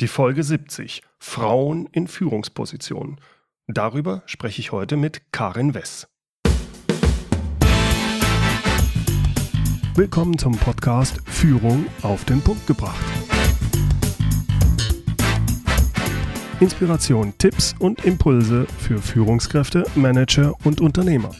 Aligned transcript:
Die 0.00 0.08
Folge 0.08 0.42
70. 0.42 1.02
Frauen 1.18 1.86
in 1.92 2.08
Führungspositionen. 2.08 3.20
Darüber 3.66 4.22
spreche 4.24 4.60
ich 4.60 4.72
heute 4.72 4.96
mit 4.96 5.20
Karin 5.30 5.74
Wess. 5.74 6.08
Willkommen 9.94 10.38
zum 10.38 10.56
Podcast 10.56 11.20
Führung 11.26 11.84
auf 12.00 12.24
den 12.24 12.40
Punkt 12.40 12.66
gebracht. 12.66 12.98
Inspiration, 16.60 17.34
Tipps 17.36 17.74
und 17.78 18.02
Impulse 18.06 18.66
für 18.78 19.02
Führungskräfte, 19.02 19.84
Manager 19.96 20.54
und 20.64 20.80
Unternehmer. 20.80 21.32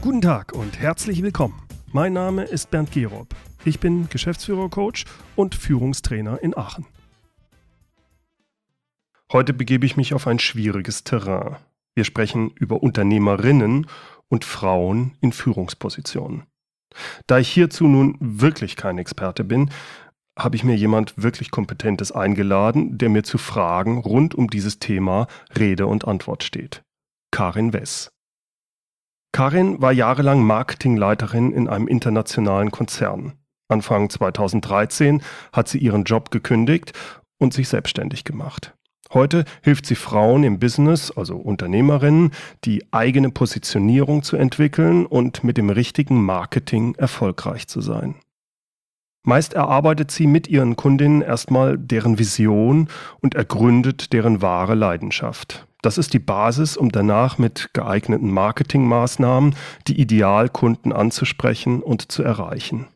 Guten 0.00 0.20
Tag 0.20 0.54
und 0.54 0.76
herzlich 0.76 1.22
willkommen. 1.22 1.62
Mein 1.92 2.14
Name 2.14 2.42
ist 2.42 2.68
Bernd 2.72 2.90
Gerob. 2.90 3.28
Ich 3.62 3.78
bin 3.78 4.08
Geschäftsführer-Coach 4.08 5.04
und 5.36 5.54
Führungstrainer 5.54 6.42
in 6.42 6.56
Aachen. 6.56 6.86
Heute 9.30 9.52
begebe 9.52 9.84
ich 9.84 9.98
mich 9.98 10.14
auf 10.14 10.26
ein 10.26 10.38
schwieriges 10.38 11.04
Terrain. 11.04 11.56
Wir 11.94 12.04
sprechen 12.04 12.52
über 12.54 12.82
Unternehmerinnen 12.82 13.86
und 14.28 14.46
Frauen 14.46 15.12
in 15.20 15.32
Führungspositionen. 15.32 16.44
Da 17.26 17.38
ich 17.38 17.50
hierzu 17.50 17.86
nun 17.86 18.16
wirklich 18.18 18.76
kein 18.76 18.96
Experte 18.96 19.44
bin, 19.44 19.70
habe 20.38 20.56
ich 20.56 20.64
mir 20.64 20.74
jemand 20.74 21.22
wirklich 21.22 21.50
Kompetentes 21.50 22.12
eingeladen, 22.12 22.96
der 22.96 23.10
mir 23.10 23.24
zu 23.24 23.36
Fragen 23.36 23.98
rund 23.98 24.34
um 24.34 24.48
dieses 24.48 24.78
Thema 24.78 25.26
Rede 25.56 25.86
und 25.86 26.08
Antwort 26.08 26.44
steht. 26.44 26.82
Karin 27.30 27.74
Wess. 27.74 28.10
Karin 29.32 29.82
war 29.82 29.92
jahrelang 29.92 30.42
Marketingleiterin 30.42 31.52
in 31.52 31.68
einem 31.68 31.86
internationalen 31.86 32.70
Konzern. 32.70 33.39
Anfang 33.70 34.10
2013 34.10 35.22
hat 35.52 35.68
sie 35.68 35.78
ihren 35.78 36.04
Job 36.04 36.30
gekündigt 36.30 36.92
und 37.38 37.54
sich 37.54 37.68
selbstständig 37.68 38.24
gemacht. 38.24 38.74
Heute 39.12 39.44
hilft 39.62 39.86
sie 39.86 39.96
Frauen 39.96 40.44
im 40.44 40.60
Business, 40.60 41.10
also 41.10 41.36
Unternehmerinnen, 41.36 42.30
die 42.64 42.84
eigene 42.92 43.30
Positionierung 43.30 44.22
zu 44.22 44.36
entwickeln 44.36 45.04
und 45.04 45.42
mit 45.42 45.56
dem 45.56 45.68
richtigen 45.68 46.22
Marketing 46.22 46.94
erfolgreich 46.94 47.66
zu 47.66 47.80
sein. 47.80 48.14
Meist 49.22 49.52
erarbeitet 49.52 50.10
sie 50.12 50.26
mit 50.26 50.48
ihren 50.48 50.76
Kundinnen 50.76 51.22
erstmal 51.22 51.76
deren 51.76 52.18
Vision 52.18 52.88
und 53.20 53.34
ergründet 53.34 54.12
deren 54.12 54.42
wahre 54.42 54.74
Leidenschaft. 54.74 55.66
Das 55.82 55.98
ist 55.98 56.12
die 56.14 56.18
Basis, 56.18 56.76
um 56.76 56.90
danach 56.90 57.36
mit 57.36 57.70
geeigneten 57.72 58.30
Marketingmaßnahmen 58.30 59.56
die 59.88 60.00
Idealkunden 60.00 60.92
anzusprechen 60.92 61.82
und 61.82 62.12
zu 62.12 62.22
erreichen. 62.22 62.86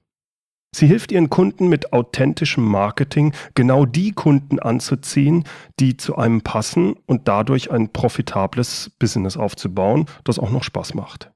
Sie 0.75 0.89
hilft 0.89 1.13
ihren 1.13 1.31
Kunden 1.31 1.69
mit 1.69 1.93
authentischem 1.93 2.65
Marketing 2.65 3.33
genau 3.55 3.87
die 3.87 4.11
Kunden 4.11 4.59
anzuziehen, 4.59 5.45
die 5.79 5.97
zu 5.97 6.17
einem 6.17 6.41
passen 6.41 6.97
und 7.07 7.29
dadurch 7.29 7.71
ein 7.71 7.93
profitables 7.93 8.91
Business 8.99 9.37
aufzubauen, 9.37 10.07
das 10.25 10.41
auch 10.41 10.51
noch 10.51 10.65
Spaß 10.65 10.95
macht. 10.95 11.31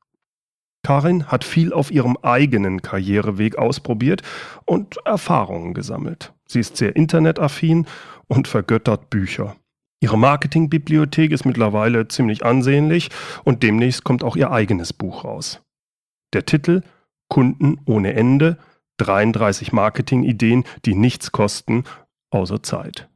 Karin 0.83 1.29
hat 1.29 1.45
viel 1.45 1.73
auf 1.73 1.93
ihrem 1.93 2.17
eigenen 2.21 2.83
Karriereweg 2.83 3.59
ausprobiert 3.59 4.23
und 4.65 4.97
Erfahrungen 5.05 5.73
gesammelt. 5.73 6.33
Sie 6.49 6.59
ist 6.59 6.77
sehr 6.77 6.97
internetaffin 6.97 7.87
und 8.27 8.49
vergöttert 8.49 9.09
Bücher. 9.09 9.55
Ihre 10.01 10.19
Marketingbibliothek 10.19 11.31
ist 11.31 11.45
mittlerweile 11.45 12.09
ziemlich 12.09 12.45
ansehnlich 12.45 13.11
und 13.45 13.63
demnächst 13.63 14.03
kommt 14.03 14.25
auch 14.25 14.35
ihr 14.35 14.51
eigenes 14.51 14.93
Buch 14.93 15.23
raus. 15.23 15.61
Der 16.33 16.45
Titel 16.45 16.83
Kunden 17.29 17.81
ohne 17.85 18.15
Ende 18.15 18.59
33 18.99 19.73
Marketingideen, 19.73 20.65
die 20.85 20.95
nichts 20.95 21.33
kosten, 21.33 21.85
außer 22.31 22.63
Zeit. 22.63 23.09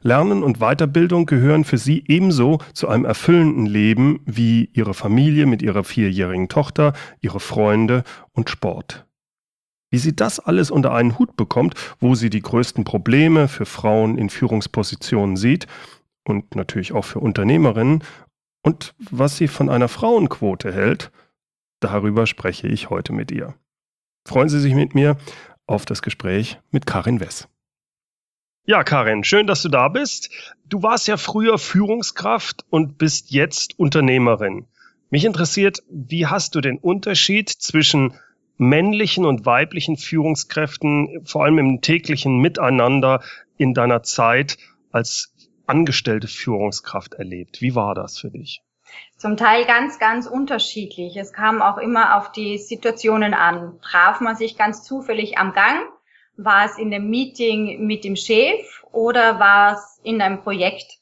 Lernen 0.00 0.44
und 0.44 0.58
Weiterbildung 0.58 1.26
gehören 1.26 1.64
für 1.64 1.78
sie 1.78 2.04
ebenso 2.06 2.58
zu 2.72 2.88
einem 2.88 3.04
erfüllenden 3.04 3.66
Leben 3.66 4.20
wie 4.26 4.70
ihre 4.72 4.94
Familie 4.94 5.46
mit 5.46 5.60
ihrer 5.60 5.82
vierjährigen 5.82 6.48
Tochter, 6.48 6.92
ihre 7.20 7.40
Freunde 7.40 8.04
und 8.32 8.48
Sport. 8.48 9.06
Wie 9.90 9.98
sie 9.98 10.14
das 10.14 10.38
alles 10.38 10.70
unter 10.70 10.92
einen 10.92 11.18
Hut 11.18 11.36
bekommt, 11.36 11.74
wo 11.98 12.14
sie 12.14 12.30
die 12.30 12.42
größten 12.42 12.84
Probleme 12.84 13.48
für 13.48 13.66
Frauen 13.66 14.18
in 14.18 14.30
Führungspositionen 14.30 15.36
sieht 15.36 15.66
und 16.24 16.54
natürlich 16.54 16.92
auch 16.92 17.04
für 17.04 17.20
Unternehmerinnen 17.20 18.04
und 18.62 18.94
was 18.98 19.36
sie 19.36 19.48
von 19.48 19.68
einer 19.68 19.88
Frauenquote 19.88 20.72
hält, 20.72 21.10
darüber 21.80 22.26
spreche 22.26 22.68
ich 22.68 22.90
heute 22.90 23.12
mit 23.12 23.32
ihr. 23.32 23.54
Freuen 24.24 24.48
Sie 24.48 24.60
sich 24.60 24.74
mit 24.74 24.94
mir 24.94 25.16
auf 25.66 25.84
das 25.86 26.02
Gespräch 26.02 26.58
mit 26.70 26.86
Karin 26.86 27.20
Wess. 27.20 27.48
Ja, 28.64 28.84
Karin, 28.84 29.24
schön, 29.24 29.46
dass 29.46 29.62
du 29.62 29.70
da 29.70 29.88
bist. 29.88 30.30
Du 30.66 30.82
warst 30.82 31.08
ja 31.08 31.16
früher 31.16 31.58
Führungskraft 31.58 32.66
und 32.68 32.98
bist 32.98 33.30
jetzt 33.30 33.78
Unternehmerin. 33.78 34.66
Mich 35.10 35.24
interessiert, 35.24 35.82
wie 35.88 36.26
hast 36.26 36.54
du 36.54 36.60
den 36.60 36.76
Unterschied 36.76 37.48
zwischen 37.48 38.12
männlichen 38.58 39.24
und 39.24 39.46
weiblichen 39.46 39.96
Führungskräften, 39.96 41.24
vor 41.24 41.44
allem 41.44 41.58
im 41.58 41.80
täglichen 41.80 42.38
Miteinander 42.38 43.22
in 43.56 43.72
deiner 43.72 44.02
Zeit 44.02 44.58
als 44.90 45.32
angestellte 45.66 46.28
Führungskraft 46.28 47.14
erlebt? 47.14 47.62
Wie 47.62 47.74
war 47.74 47.94
das 47.94 48.18
für 48.18 48.30
dich? 48.30 48.62
Zum 49.16 49.36
Teil 49.36 49.64
ganz, 49.64 49.98
ganz 49.98 50.26
unterschiedlich. 50.26 51.16
Es 51.16 51.32
kam 51.32 51.60
auch 51.60 51.78
immer 51.78 52.16
auf 52.16 52.30
die 52.30 52.58
Situationen 52.58 53.34
an. 53.34 53.80
Traf 53.82 54.20
man 54.20 54.36
sich 54.36 54.56
ganz 54.56 54.84
zufällig 54.84 55.38
am 55.38 55.52
Gang? 55.52 55.88
War 56.36 56.66
es 56.66 56.78
in 56.78 56.90
dem 56.90 57.10
Meeting 57.10 57.84
mit 57.84 58.04
dem 58.04 58.14
Chef 58.14 58.84
oder 58.92 59.40
war 59.40 59.72
es 59.72 60.00
in 60.04 60.22
einem 60.22 60.40
Projekt? 60.40 60.98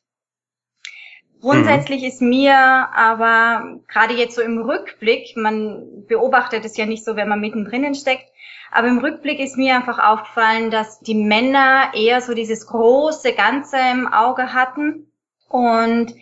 Grundsätzlich 1.43 2.03
mhm. 2.03 2.09
ist 2.09 2.23
mir 2.23 2.57
aber 2.57 3.81
gerade 3.89 4.15
jetzt 4.15 4.35
so 4.35 4.43
im 4.43 4.59
Rückblick, 4.59 5.37
man 5.37 6.07
beobachtet 6.09 6.65
es 6.65 6.77
ja 6.77 6.87
nicht 6.87 7.05
so, 7.05 7.17
wenn 7.17 7.29
man 7.29 7.41
mittendrin 7.41 7.95
steckt, 7.95 8.31
aber 8.73 8.89
im 8.89 8.99
Rückblick 8.99 9.39
ist 9.39 9.57
mir 9.57 9.77
einfach 9.77 9.99
aufgefallen, 9.99 10.71
dass 10.71 11.01
die 11.01 11.15
Männer 11.15 11.93
eher 11.95 12.21
so 12.21 12.35
dieses 12.35 12.67
große 12.67 13.35
Ganze 13.35 13.77
im 13.93 14.13
Auge 14.13 14.55
hatten 14.55 15.13
und 15.49 16.15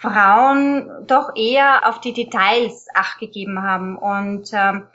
Frauen 0.00 0.90
doch 1.06 1.36
eher 1.36 1.86
auf 1.86 2.00
die 2.00 2.14
Details 2.14 2.86
acht 2.94 3.18
gegeben 3.18 3.62
haben 3.62 3.98
und 3.98 4.48
ähm, 4.54 4.86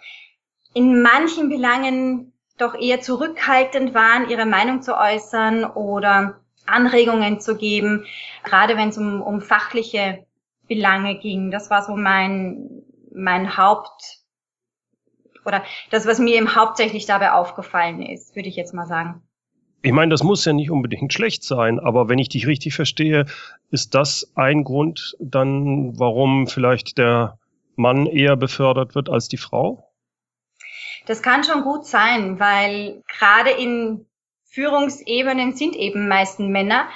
in 0.74 1.04
manchen 1.04 1.50
Belangen 1.50 2.34
doch 2.58 2.74
eher 2.74 3.02
zurückhaltend 3.02 3.94
waren, 3.94 4.30
ihre 4.30 4.48
Meinung 4.48 4.82
zu 4.82 4.98
äußern 4.98 5.64
oder 5.64 6.40
Anregungen 6.66 7.40
zu 7.40 7.56
geben, 7.56 8.06
gerade 8.44 8.78
wenn 8.78 8.90
es 8.90 8.98
um, 8.98 9.22
um 9.22 9.42
fachliche 9.42 10.26
Belange 10.68 11.20
ging. 11.20 11.52
Das 11.52 11.70
war 11.70 11.84
so 11.84 11.96
mein, 11.96 12.84
mein 13.14 13.58
Haupt 13.58 14.22
oder 15.46 15.64
das, 15.92 16.08
was 16.08 16.18
mir 16.18 16.36
eben 16.36 16.56
hauptsächlich 16.56 17.06
dabei 17.06 17.34
aufgefallen 17.34 18.02
ist, 18.02 18.36
würde 18.36 18.50
ich 18.50 18.56
jetzt 18.56 18.74
mal 18.74 18.88
sagen. 18.88 19.22
Ich 19.86 19.92
meine, 19.92 20.10
das 20.10 20.24
muss 20.24 20.44
ja 20.46 20.52
nicht 20.52 20.72
unbedingt 20.72 21.14
schlecht 21.14 21.44
sein, 21.44 21.80
aber 21.80 22.10
wenn 22.10 22.18
ich 22.18 22.28
dich 22.28 22.48
richtig 22.48 22.74
verstehe, 22.74 23.28
ist 23.70 23.94
das 23.94 24.32
ein 24.34 24.64
Grund 24.64 25.16
dann, 25.20 26.00
warum 26.00 26.48
vielleicht 26.48 26.98
der 26.98 27.38
Mann 27.76 28.08
eher 28.08 28.36
befördert 28.36 28.96
wird 28.96 29.10
als 29.10 29.28
die 29.28 29.38
Frau? 29.38 29.92
Das 31.06 31.22
kann 31.22 31.44
schon 31.44 31.62
gut 31.62 31.86
sein, 31.86 32.40
weil 32.40 33.04
gerade 33.08 33.52
in 33.52 34.08
Führungsebenen 34.46 35.54
sind 35.54 35.76
eben 35.76 36.08
meisten 36.08 36.48
Männer 36.48 36.88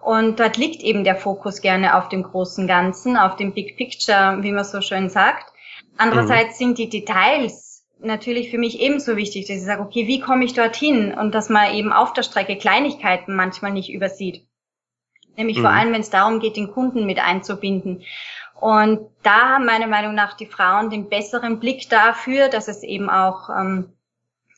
und 0.00 0.40
dort 0.40 0.56
liegt 0.56 0.82
eben 0.82 1.04
der 1.04 1.14
Fokus 1.14 1.60
gerne 1.60 1.96
auf 1.96 2.08
dem 2.08 2.24
großen 2.24 2.66
Ganzen, 2.66 3.16
auf 3.16 3.36
dem 3.36 3.54
Big 3.54 3.76
Picture, 3.76 4.38
wie 4.40 4.50
man 4.50 4.64
so 4.64 4.80
schön 4.80 5.10
sagt. 5.10 5.52
Andererseits 5.96 6.58
mhm. 6.58 6.64
sind 6.64 6.78
die 6.78 6.88
Details 6.88 7.71
natürlich 8.04 8.50
für 8.50 8.58
mich 8.58 8.80
ebenso 8.80 9.16
wichtig, 9.16 9.46
dass 9.46 9.56
ich 9.56 9.64
sage, 9.64 9.82
okay, 9.82 10.06
wie 10.06 10.20
komme 10.20 10.44
ich 10.44 10.54
dorthin? 10.54 11.14
Und 11.14 11.34
dass 11.34 11.48
man 11.48 11.74
eben 11.74 11.92
auf 11.92 12.12
der 12.12 12.22
Strecke 12.22 12.56
Kleinigkeiten 12.56 13.34
manchmal 13.34 13.72
nicht 13.72 13.92
übersieht. 13.92 14.46
Nämlich 15.36 15.58
mhm. 15.58 15.62
vor 15.62 15.70
allem, 15.70 15.92
wenn 15.92 16.00
es 16.00 16.10
darum 16.10 16.40
geht, 16.40 16.56
den 16.56 16.72
Kunden 16.72 17.06
mit 17.06 17.18
einzubinden. 17.18 18.02
Und 18.60 19.00
da 19.22 19.54
haben 19.54 19.66
meiner 19.66 19.86
Meinung 19.86 20.14
nach 20.14 20.36
die 20.36 20.46
Frauen 20.46 20.90
den 20.90 21.08
besseren 21.08 21.58
Blick 21.58 21.88
dafür, 21.88 22.48
dass 22.48 22.68
es 22.68 22.82
eben 22.82 23.10
auch 23.10 23.48
ähm, 23.50 23.92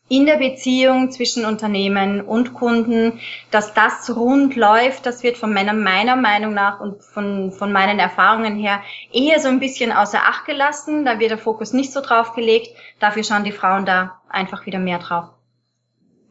in 0.08 0.26
der 0.26 0.36
Beziehung 0.36 1.10
zwischen 1.10 1.46
Unternehmen 1.46 2.20
und 2.20 2.52
Kunden, 2.52 3.20
dass 3.50 3.72
das 3.72 4.14
rund 4.14 4.54
läuft, 4.54 5.06
das 5.06 5.22
wird 5.22 5.38
von 5.38 5.52
Männern 5.52 5.82
meiner 5.82 6.14
Meinung 6.14 6.52
nach 6.52 6.80
und 6.80 7.02
von, 7.02 7.52
von 7.52 7.72
meinen 7.72 7.98
Erfahrungen 7.98 8.56
her 8.56 8.80
eher 9.12 9.40
so 9.40 9.48
ein 9.48 9.60
bisschen 9.60 9.92
außer 9.92 10.18
Acht 10.18 10.44
gelassen. 10.44 11.06
Da 11.06 11.18
wird 11.18 11.30
der 11.30 11.38
Fokus 11.38 11.72
nicht 11.72 11.90
so 11.90 12.02
drauf 12.02 12.34
gelegt. 12.34 12.68
Dafür 13.00 13.24
schauen 13.24 13.44
die 13.44 13.52
Frauen 13.52 13.86
da 13.86 14.20
einfach 14.28 14.66
wieder 14.66 14.78
mehr 14.78 14.98
drauf. 14.98 15.30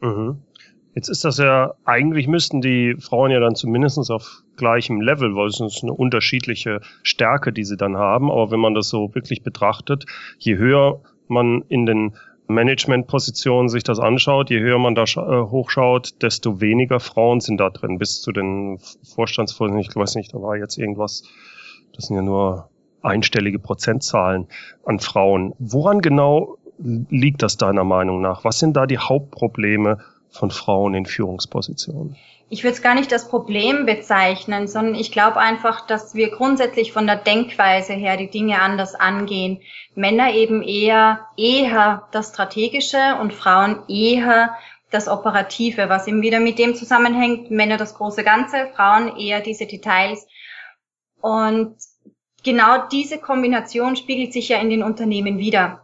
Mhm. 0.00 0.42
Jetzt 0.94 1.08
ist 1.08 1.24
das 1.24 1.38
ja, 1.38 1.74
eigentlich 1.84 2.28
müssten 2.28 2.60
die 2.60 2.94
Frauen 3.00 3.32
ja 3.32 3.40
dann 3.40 3.56
zumindest 3.56 3.98
auf 4.12 4.42
gleichem 4.56 5.00
Level, 5.00 5.34
weil 5.34 5.48
es 5.48 5.58
ist 5.58 5.82
eine 5.82 5.92
unterschiedliche 5.92 6.80
Stärke, 7.02 7.52
die 7.52 7.64
sie 7.64 7.76
dann 7.76 7.96
haben. 7.96 8.30
Aber 8.30 8.52
wenn 8.52 8.60
man 8.60 8.74
das 8.74 8.88
so 8.88 9.12
wirklich 9.16 9.42
betrachtet, 9.42 10.04
je 10.38 10.56
höher 10.56 11.02
man 11.26 11.62
in 11.68 11.86
den 11.86 12.14
Managementposition 12.46 13.68
sich 13.68 13.84
das 13.84 13.98
anschaut, 13.98 14.50
je 14.50 14.60
höher 14.60 14.78
man 14.78 14.94
da 14.94 15.04
äh, 15.04 15.50
hochschaut, 15.50 16.22
desto 16.22 16.60
weniger 16.60 17.00
Frauen 17.00 17.40
sind 17.40 17.58
da 17.58 17.70
drin. 17.70 17.98
Bis 17.98 18.20
zu 18.20 18.32
den 18.32 18.78
Vorstandsvorsitzenden, 19.02 19.88
ich 19.88 19.96
weiß 19.96 20.14
nicht, 20.16 20.34
da 20.34 20.42
war 20.42 20.56
jetzt 20.56 20.76
irgendwas, 20.76 21.22
das 21.94 22.06
sind 22.06 22.16
ja 22.16 22.22
nur 22.22 22.68
einstellige 23.02 23.58
Prozentzahlen 23.58 24.48
an 24.84 24.98
Frauen. 24.98 25.54
Woran 25.58 26.00
genau 26.00 26.56
liegt 26.78 27.42
das 27.42 27.56
deiner 27.56 27.84
Meinung 27.84 28.20
nach? 28.20 28.44
Was 28.44 28.58
sind 28.58 28.76
da 28.76 28.86
die 28.86 28.98
Hauptprobleme 28.98 29.98
von 30.30 30.50
Frauen 30.50 30.94
in 30.94 31.06
Führungspositionen? 31.06 32.16
Ich 32.54 32.62
würde 32.62 32.76
es 32.76 32.82
gar 32.82 32.94
nicht 32.94 33.12
als 33.12 33.26
Problem 33.26 33.84
bezeichnen, 33.84 34.68
sondern 34.68 34.94
ich 34.94 35.10
glaube 35.10 35.38
einfach, 35.40 35.88
dass 35.88 36.14
wir 36.14 36.30
grundsätzlich 36.30 36.92
von 36.92 37.04
der 37.04 37.16
Denkweise 37.16 37.94
her 37.94 38.16
die 38.16 38.30
Dinge 38.30 38.60
anders 38.60 38.94
angehen. 38.94 39.60
Männer 39.96 40.32
eben 40.32 40.62
eher 40.62 41.26
eher 41.36 42.06
das 42.12 42.28
Strategische 42.28 43.16
und 43.20 43.34
Frauen 43.34 43.82
eher 43.88 44.56
das 44.92 45.08
Operative, 45.08 45.88
was 45.88 46.06
eben 46.06 46.22
wieder 46.22 46.38
mit 46.38 46.60
dem 46.60 46.76
zusammenhängt. 46.76 47.50
Männer 47.50 47.76
das 47.76 47.96
große 47.96 48.22
Ganze, 48.22 48.68
Frauen 48.76 49.16
eher 49.16 49.40
diese 49.40 49.66
Details. 49.66 50.24
Und 51.20 51.74
genau 52.44 52.86
diese 52.86 53.18
Kombination 53.18 53.96
spiegelt 53.96 54.32
sich 54.32 54.50
ja 54.50 54.58
in 54.58 54.70
den 54.70 54.84
Unternehmen 54.84 55.38
wieder. 55.38 55.83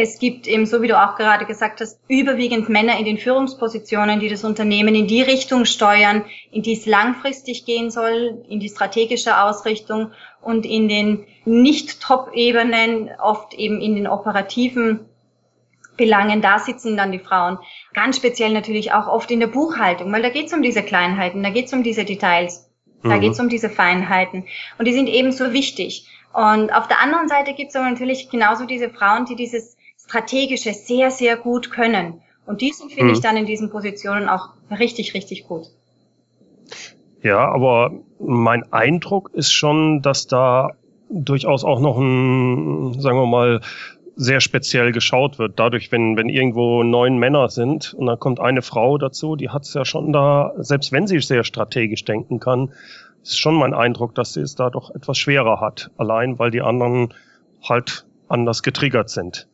Es 0.00 0.20
gibt 0.20 0.46
eben, 0.46 0.64
so 0.64 0.80
wie 0.80 0.86
du 0.86 0.96
auch 0.96 1.16
gerade 1.16 1.44
gesagt 1.44 1.80
hast, 1.80 1.98
überwiegend 2.06 2.68
Männer 2.68 3.00
in 3.00 3.04
den 3.04 3.18
Führungspositionen, 3.18 4.20
die 4.20 4.28
das 4.28 4.44
Unternehmen 4.44 4.94
in 4.94 5.08
die 5.08 5.22
Richtung 5.22 5.64
steuern, 5.64 6.24
in 6.52 6.62
die 6.62 6.74
es 6.74 6.86
langfristig 6.86 7.64
gehen 7.64 7.90
soll, 7.90 8.44
in 8.48 8.60
die 8.60 8.68
strategische 8.68 9.42
Ausrichtung 9.42 10.12
und 10.40 10.64
in 10.64 10.88
den 10.88 11.26
nicht-Top-Ebenen, 11.46 13.10
oft 13.20 13.54
eben 13.54 13.80
in 13.80 13.96
den 13.96 14.06
operativen 14.06 15.00
Belangen, 15.96 16.42
da 16.42 16.60
sitzen 16.60 16.96
dann 16.96 17.10
die 17.10 17.18
Frauen. 17.18 17.58
Ganz 17.92 18.18
speziell 18.18 18.52
natürlich 18.52 18.92
auch 18.92 19.08
oft 19.08 19.32
in 19.32 19.40
der 19.40 19.48
Buchhaltung, 19.48 20.12
weil 20.12 20.22
da 20.22 20.28
geht 20.28 20.46
es 20.46 20.52
um 20.52 20.62
diese 20.62 20.84
Kleinheiten, 20.84 21.42
da 21.42 21.50
geht 21.50 21.66
es 21.66 21.72
um 21.72 21.82
diese 21.82 22.04
Details, 22.04 22.70
da 23.02 23.16
mhm. 23.16 23.20
geht 23.20 23.32
es 23.32 23.40
um 23.40 23.48
diese 23.48 23.68
Feinheiten. 23.68 24.44
Und 24.78 24.86
die 24.86 24.92
sind 24.92 25.08
ebenso 25.08 25.52
wichtig. 25.52 26.06
Und 26.32 26.72
auf 26.72 26.86
der 26.86 27.00
anderen 27.00 27.26
Seite 27.26 27.52
gibt 27.52 27.70
es 27.70 27.76
aber 27.76 27.90
natürlich 27.90 28.30
genauso 28.30 28.64
diese 28.64 28.90
Frauen, 28.90 29.24
die 29.24 29.34
dieses 29.34 29.76
Strategische 30.08 30.72
sehr, 30.72 31.10
sehr 31.10 31.36
gut 31.36 31.70
können. 31.70 32.22
Und 32.46 32.62
die 32.62 32.72
sind, 32.72 32.92
finde 32.92 33.10
mhm. 33.10 33.12
ich, 33.12 33.20
dann 33.20 33.36
in 33.36 33.44
diesen 33.44 33.70
Positionen 33.70 34.28
auch 34.28 34.48
richtig, 34.70 35.12
richtig 35.12 35.46
gut. 35.46 35.66
Ja, 37.22 37.46
aber 37.46 37.92
mein 38.18 38.72
Eindruck 38.72 39.30
ist 39.34 39.52
schon, 39.52 40.00
dass 40.00 40.26
da 40.26 40.70
durchaus 41.10 41.62
auch 41.64 41.80
noch 41.80 41.98
ein, 41.98 42.98
sagen 43.00 43.18
wir 43.18 43.26
mal, 43.26 43.60
sehr 44.16 44.40
speziell 44.40 44.92
geschaut 44.92 45.38
wird. 45.38 45.58
Dadurch, 45.58 45.92
wenn, 45.92 46.16
wenn 46.16 46.28
irgendwo 46.28 46.82
neun 46.82 47.18
Männer 47.18 47.50
sind 47.50 47.92
und 47.94 48.06
dann 48.06 48.18
kommt 48.18 48.40
eine 48.40 48.62
Frau 48.62 48.96
dazu, 48.96 49.36
die 49.36 49.50
hat 49.50 49.62
es 49.62 49.74
ja 49.74 49.84
schon 49.84 50.12
da, 50.12 50.54
selbst 50.56 50.90
wenn 50.90 51.06
sie 51.06 51.20
sehr 51.20 51.44
strategisch 51.44 52.04
denken 52.04 52.40
kann, 52.40 52.72
ist 53.22 53.38
schon 53.38 53.56
mein 53.56 53.74
Eindruck, 53.74 54.14
dass 54.14 54.32
sie 54.32 54.40
es 54.40 54.54
da 54.54 54.70
doch 54.70 54.94
etwas 54.94 55.18
schwerer 55.18 55.60
hat. 55.60 55.90
Allein, 55.98 56.38
weil 56.38 56.50
die 56.50 56.62
anderen 56.62 57.12
halt 57.62 58.06
anders 58.28 58.62
getriggert 58.62 59.10
sind. 59.10 59.48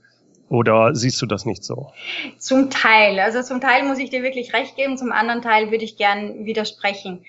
Oder 0.48 0.94
siehst 0.94 1.20
du 1.22 1.26
das 1.26 1.46
nicht 1.46 1.64
so? 1.64 1.92
Zum 2.38 2.70
Teil. 2.70 3.18
Also 3.18 3.42
zum 3.42 3.60
Teil 3.60 3.84
muss 3.84 3.98
ich 3.98 4.10
dir 4.10 4.22
wirklich 4.22 4.52
recht 4.52 4.76
geben, 4.76 4.98
zum 4.98 5.12
anderen 5.12 5.42
Teil 5.42 5.70
würde 5.70 5.84
ich 5.84 5.96
gern 5.96 6.44
widersprechen. 6.44 7.24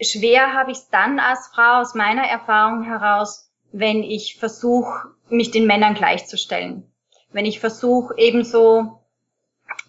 Schwer 0.00 0.52
habe 0.52 0.72
ich 0.72 0.78
es 0.78 0.88
dann 0.90 1.18
als 1.18 1.48
Frau 1.54 1.80
aus 1.80 1.94
meiner 1.94 2.24
Erfahrung 2.24 2.82
heraus, 2.82 3.50
wenn 3.72 4.02
ich 4.02 4.36
versuche, 4.36 5.08
mich 5.28 5.50
den 5.50 5.66
Männern 5.66 5.94
gleichzustellen. 5.94 6.90
Wenn 7.32 7.46
ich 7.46 7.60
versuche, 7.60 8.14
ebenso 8.16 9.00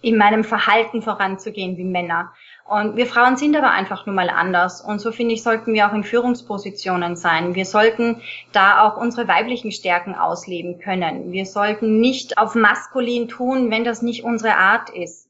in 0.02 0.18
meinem 0.18 0.44
Verhalten 0.44 1.02
voranzugehen 1.02 1.78
wie 1.78 1.84
Männer. 1.84 2.34
Und 2.68 2.98
wir 2.98 3.08
Frauen 3.08 3.38
sind 3.38 3.56
aber 3.56 3.72
einfach 3.72 4.06
nur 4.06 4.16
mal 4.16 4.30
anders. 4.30 4.82
Und 4.82 5.00
so 5.00 5.14
finde 5.14 5.34
ich, 5.34 5.42
sollten 5.42 5.74
wir 5.74 5.88
auch 5.88 5.94
in 5.94 6.04
Führungspositionen 6.04 7.16
sein. 7.16 7.56
Wir 7.56 7.66
sollten 7.66 8.22
da 8.52 8.84
auch 8.84 8.98
unsere 8.98 9.30
weiblichen 9.30 9.72
Stärken 9.72 10.16
ausleben 10.16 10.78
können. 10.80 11.32
Wir 11.32 11.46
sollten 11.46 12.02
nicht 12.02 12.38
auf 12.38 12.56
maskulin 12.56 13.30
tun, 13.30 13.72
wenn 13.72 13.86
das 13.86 14.02
nicht 14.02 14.26
unsere 14.26 14.56
Art 14.56 14.90
ist. 14.90 15.30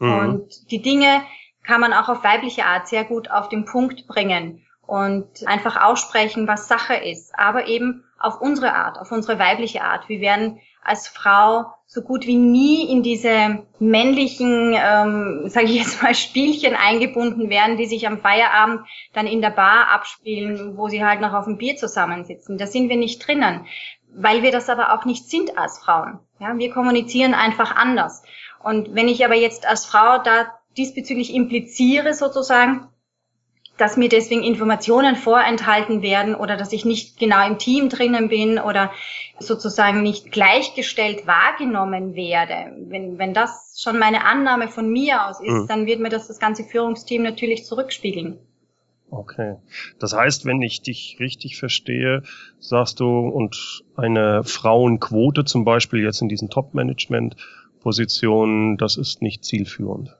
Mhm. 0.00 0.18
Und 0.18 0.70
die 0.70 0.82
Dinge 0.82 1.22
kann 1.62 1.80
man 1.80 1.94
auch 1.94 2.10
auf 2.10 2.22
weibliche 2.24 2.66
Art 2.66 2.88
sehr 2.88 3.04
gut 3.04 3.30
auf 3.30 3.48
den 3.48 3.64
Punkt 3.64 4.06
bringen 4.06 4.66
und 4.86 5.46
einfach 5.46 5.82
aussprechen, 5.82 6.46
was 6.46 6.68
Sache 6.68 6.94
ist. 6.94 7.32
Aber 7.38 7.68
eben 7.68 8.04
auf 8.18 8.40
unsere 8.40 8.74
Art, 8.74 8.98
auf 8.98 9.12
unsere 9.12 9.38
weibliche 9.38 9.82
Art. 9.82 10.08
Wir 10.08 10.20
werden 10.20 10.60
als 10.82 11.08
Frau 11.08 11.66
so 11.86 12.02
gut 12.02 12.26
wie 12.26 12.36
nie 12.36 12.90
in 12.90 13.02
diese 13.02 13.64
männlichen, 13.78 14.74
ähm, 14.74 15.44
sage 15.46 15.66
ich 15.66 15.76
jetzt 15.76 16.02
mal, 16.02 16.14
Spielchen 16.14 16.74
eingebunden 16.74 17.50
werden, 17.50 17.76
die 17.76 17.86
sich 17.86 18.06
am 18.06 18.20
Feierabend 18.20 18.82
dann 19.12 19.26
in 19.26 19.40
der 19.40 19.50
Bar 19.50 19.88
abspielen, 19.90 20.76
wo 20.76 20.88
sie 20.88 21.04
halt 21.04 21.20
noch 21.20 21.32
auf 21.32 21.44
dem 21.44 21.58
Bier 21.58 21.76
zusammensitzen. 21.76 22.58
Da 22.58 22.66
sind 22.66 22.88
wir 22.88 22.96
nicht 22.96 23.26
drinnen, 23.26 23.66
weil 24.14 24.42
wir 24.42 24.52
das 24.52 24.68
aber 24.68 24.92
auch 24.92 25.04
nicht 25.04 25.28
sind 25.28 25.58
als 25.58 25.78
Frauen. 25.78 26.18
Ja, 26.40 26.56
wir 26.56 26.70
kommunizieren 26.70 27.34
einfach 27.34 27.74
anders. 27.74 28.22
Und 28.62 28.94
wenn 28.94 29.08
ich 29.08 29.24
aber 29.24 29.34
jetzt 29.34 29.66
als 29.66 29.86
Frau 29.86 30.18
da 30.18 30.58
diesbezüglich 30.76 31.34
impliziere 31.34 32.14
sozusagen, 32.14 32.88
dass 33.78 33.96
mir 33.96 34.08
deswegen 34.08 34.42
Informationen 34.42 35.14
vorenthalten 35.16 36.02
werden 36.02 36.34
oder 36.34 36.56
dass 36.56 36.72
ich 36.72 36.84
nicht 36.84 37.16
genau 37.18 37.46
im 37.46 37.58
Team 37.58 37.88
drinnen 37.88 38.28
bin 38.28 38.58
oder 38.58 38.90
sozusagen 39.38 40.02
nicht 40.02 40.32
gleichgestellt 40.32 41.26
wahrgenommen 41.26 42.14
werde. 42.14 42.76
Wenn, 42.88 43.18
wenn 43.18 43.32
das 43.32 43.80
schon 43.80 43.98
meine 43.98 44.24
Annahme 44.24 44.68
von 44.68 44.90
mir 44.90 45.26
aus 45.26 45.40
ist, 45.40 45.52
mhm. 45.52 45.66
dann 45.68 45.86
wird 45.86 46.00
mir 46.00 46.10
das 46.10 46.26
das 46.26 46.40
ganze 46.40 46.64
Führungsteam 46.64 47.22
natürlich 47.22 47.64
zurückspiegeln. 47.64 48.38
Okay. 49.10 49.56
Das 49.98 50.12
heißt, 50.12 50.44
wenn 50.44 50.60
ich 50.60 50.82
dich 50.82 51.16
richtig 51.20 51.56
verstehe, 51.56 52.24
sagst 52.58 53.00
du, 53.00 53.06
und 53.06 53.82
eine 53.96 54.44
Frauenquote 54.44 55.46
zum 55.46 55.64
Beispiel 55.64 56.02
jetzt 56.02 56.20
in 56.20 56.28
diesen 56.28 56.50
Top-Management-Positionen, 56.50 58.76
das 58.76 58.98
ist 58.98 59.22
nicht 59.22 59.44
zielführend. 59.44 60.14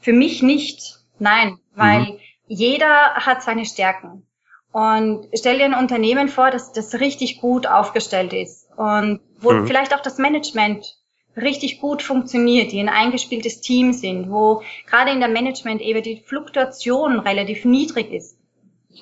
Für 0.00 0.12
mich 0.12 0.42
nicht. 0.42 0.98
Nein, 1.18 1.56
weil 1.74 2.00
mhm 2.00 2.18
jeder 2.46 3.14
hat 3.14 3.42
seine 3.42 3.64
Stärken. 3.64 4.26
Und 4.72 5.28
stell 5.34 5.58
dir 5.58 5.66
ein 5.66 5.74
Unternehmen 5.74 6.28
vor, 6.28 6.50
dass 6.50 6.72
das 6.72 6.94
richtig 6.94 7.40
gut 7.40 7.66
aufgestellt 7.66 8.32
ist 8.32 8.68
und 8.76 9.20
wo 9.38 9.52
mhm. 9.52 9.66
vielleicht 9.68 9.94
auch 9.94 10.00
das 10.00 10.18
Management 10.18 10.96
richtig 11.36 11.80
gut 11.80 12.02
funktioniert, 12.02 12.72
die 12.72 12.80
ein 12.80 12.88
eingespieltes 12.88 13.60
Team 13.60 13.92
sind, 13.92 14.30
wo 14.30 14.62
gerade 14.88 15.12
in 15.12 15.20
der 15.20 15.28
Management 15.28 15.80
eben 15.80 16.02
die 16.02 16.22
Fluktuation 16.26 17.20
relativ 17.20 17.64
niedrig 17.64 18.12
ist. 18.12 18.36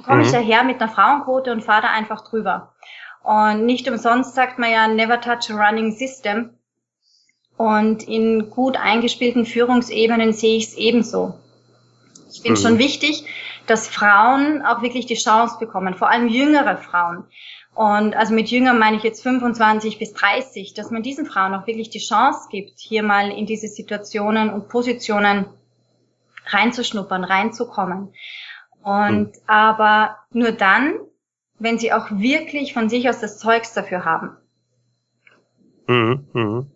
Komme 0.04 0.18
mhm. 0.18 0.26
ich 0.26 0.32
daher 0.32 0.64
mit 0.64 0.80
einer 0.80 0.90
Frauenquote 0.90 1.52
und 1.52 1.62
fahre 1.62 1.82
da 1.82 1.88
einfach 1.88 2.28
drüber. 2.28 2.74
Und 3.22 3.66
nicht 3.66 3.88
umsonst 3.88 4.34
sagt 4.34 4.58
man 4.58 4.70
ja 4.70 4.88
never 4.88 5.20
touch 5.20 5.50
a 5.50 5.54
running 5.54 5.92
system. 5.92 6.50
Und 7.56 8.02
in 8.08 8.50
gut 8.50 8.76
eingespielten 8.76 9.46
Führungsebenen 9.46 10.32
sehe 10.32 10.56
ich 10.56 10.68
es 10.68 10.76
ebenso. 10.76 11.34
Ich 12.32 12.42
finde 12.42 12.58
mhm. 12.58 12.64
schon 12.64 12.78
wichtig, 12.78 13.24
dass 13.66 13.88
Frauen 13.88 14.62
auch 14.62 14.82
wirklich 14.82 15.06
die 15.06 15.14
Chance 15.14 15.56
bekommen, 15.60 15.94
vor 15.94 16.10
allem 16.10 16.28
jüngere 16.28 16.76
Frauen. 16.78 17.24
Und 17.74 18.14
also 18.14 18.34
mit 18.34 18.50
jünger 18.50 18.74
meine 18.74 18.96
ich 18.96 19.02
jetzt 19.02 19.22
25 19.22 19.98
bis 19.98 20.12
30, 20.12 20.74
dass 20.74 20.90
man 20.90 21.02
diesen 21.02 21.26
Frauen 21.26 21.54
auch 21.54 21.66
wirklich 21.66 21.90
die 21.90 22.00
Chance 22.00 22.48
gibt, 22.50 22.78
hier 22.78 23.02
mal 23.02 23.30
in 23.30 23.46
diese 23.46 23.68
Situationen 23.68 24.50
und 24.50 24.68
Positionen 24.68 25.46
reinzuschnuppern, 26.46 27.24
reinzukommen. 27.24 28.12
Und 28.82 29.28
mhm. 29.28 29.32
aber 29.46 30.16
nur 30.32 30.52
dann, 30.52 30.94
wenn 31.58 31.78
sie 31.78 31.92
auch 31.92 32.10
wirklich 32.10 32.74
von 32.74 32.88
sich 32.88 33.08
aus 33.08 33.20
das 33.20 33.38
Zeugs 33.38 33.72
dafür 33.72 34.04
haben. 34.04 34.36
Mhm, 35.86 36.26
mh. 36.32 36.66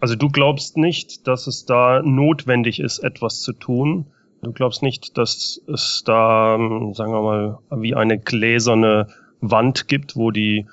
Also 0.00 0.14
du 0.14 0.28
glaubst 0.28 0.76
nicht, 0.76 1.26
dass 1.26 1.46
es 1.46 1.64
da 1.64 2.02
notwendig 2.02 2.80
ist, 2.80 2.98
etwas 3.00 3.40
zu 3.40 3.52
tun, 3.52 4.12
Du 4.42 4.52
glaubst 4.52 4.82
nicht, 4.82 5.18
dass 5.18 5.60
es 5.66 6.02
da, 6.04 6.54
ähm, 6.54 6.94
sagen 6.94 7.12
wir 7.12 7.22
mal, 7.22 7.58
wie 7.70 7.94
eine 7.94 8.18
gläserne 8.18 9.08
Wand 9.40 9.88
gibt, 9.88 10.16
wo 10.16 10.30
die, 10.30 10.66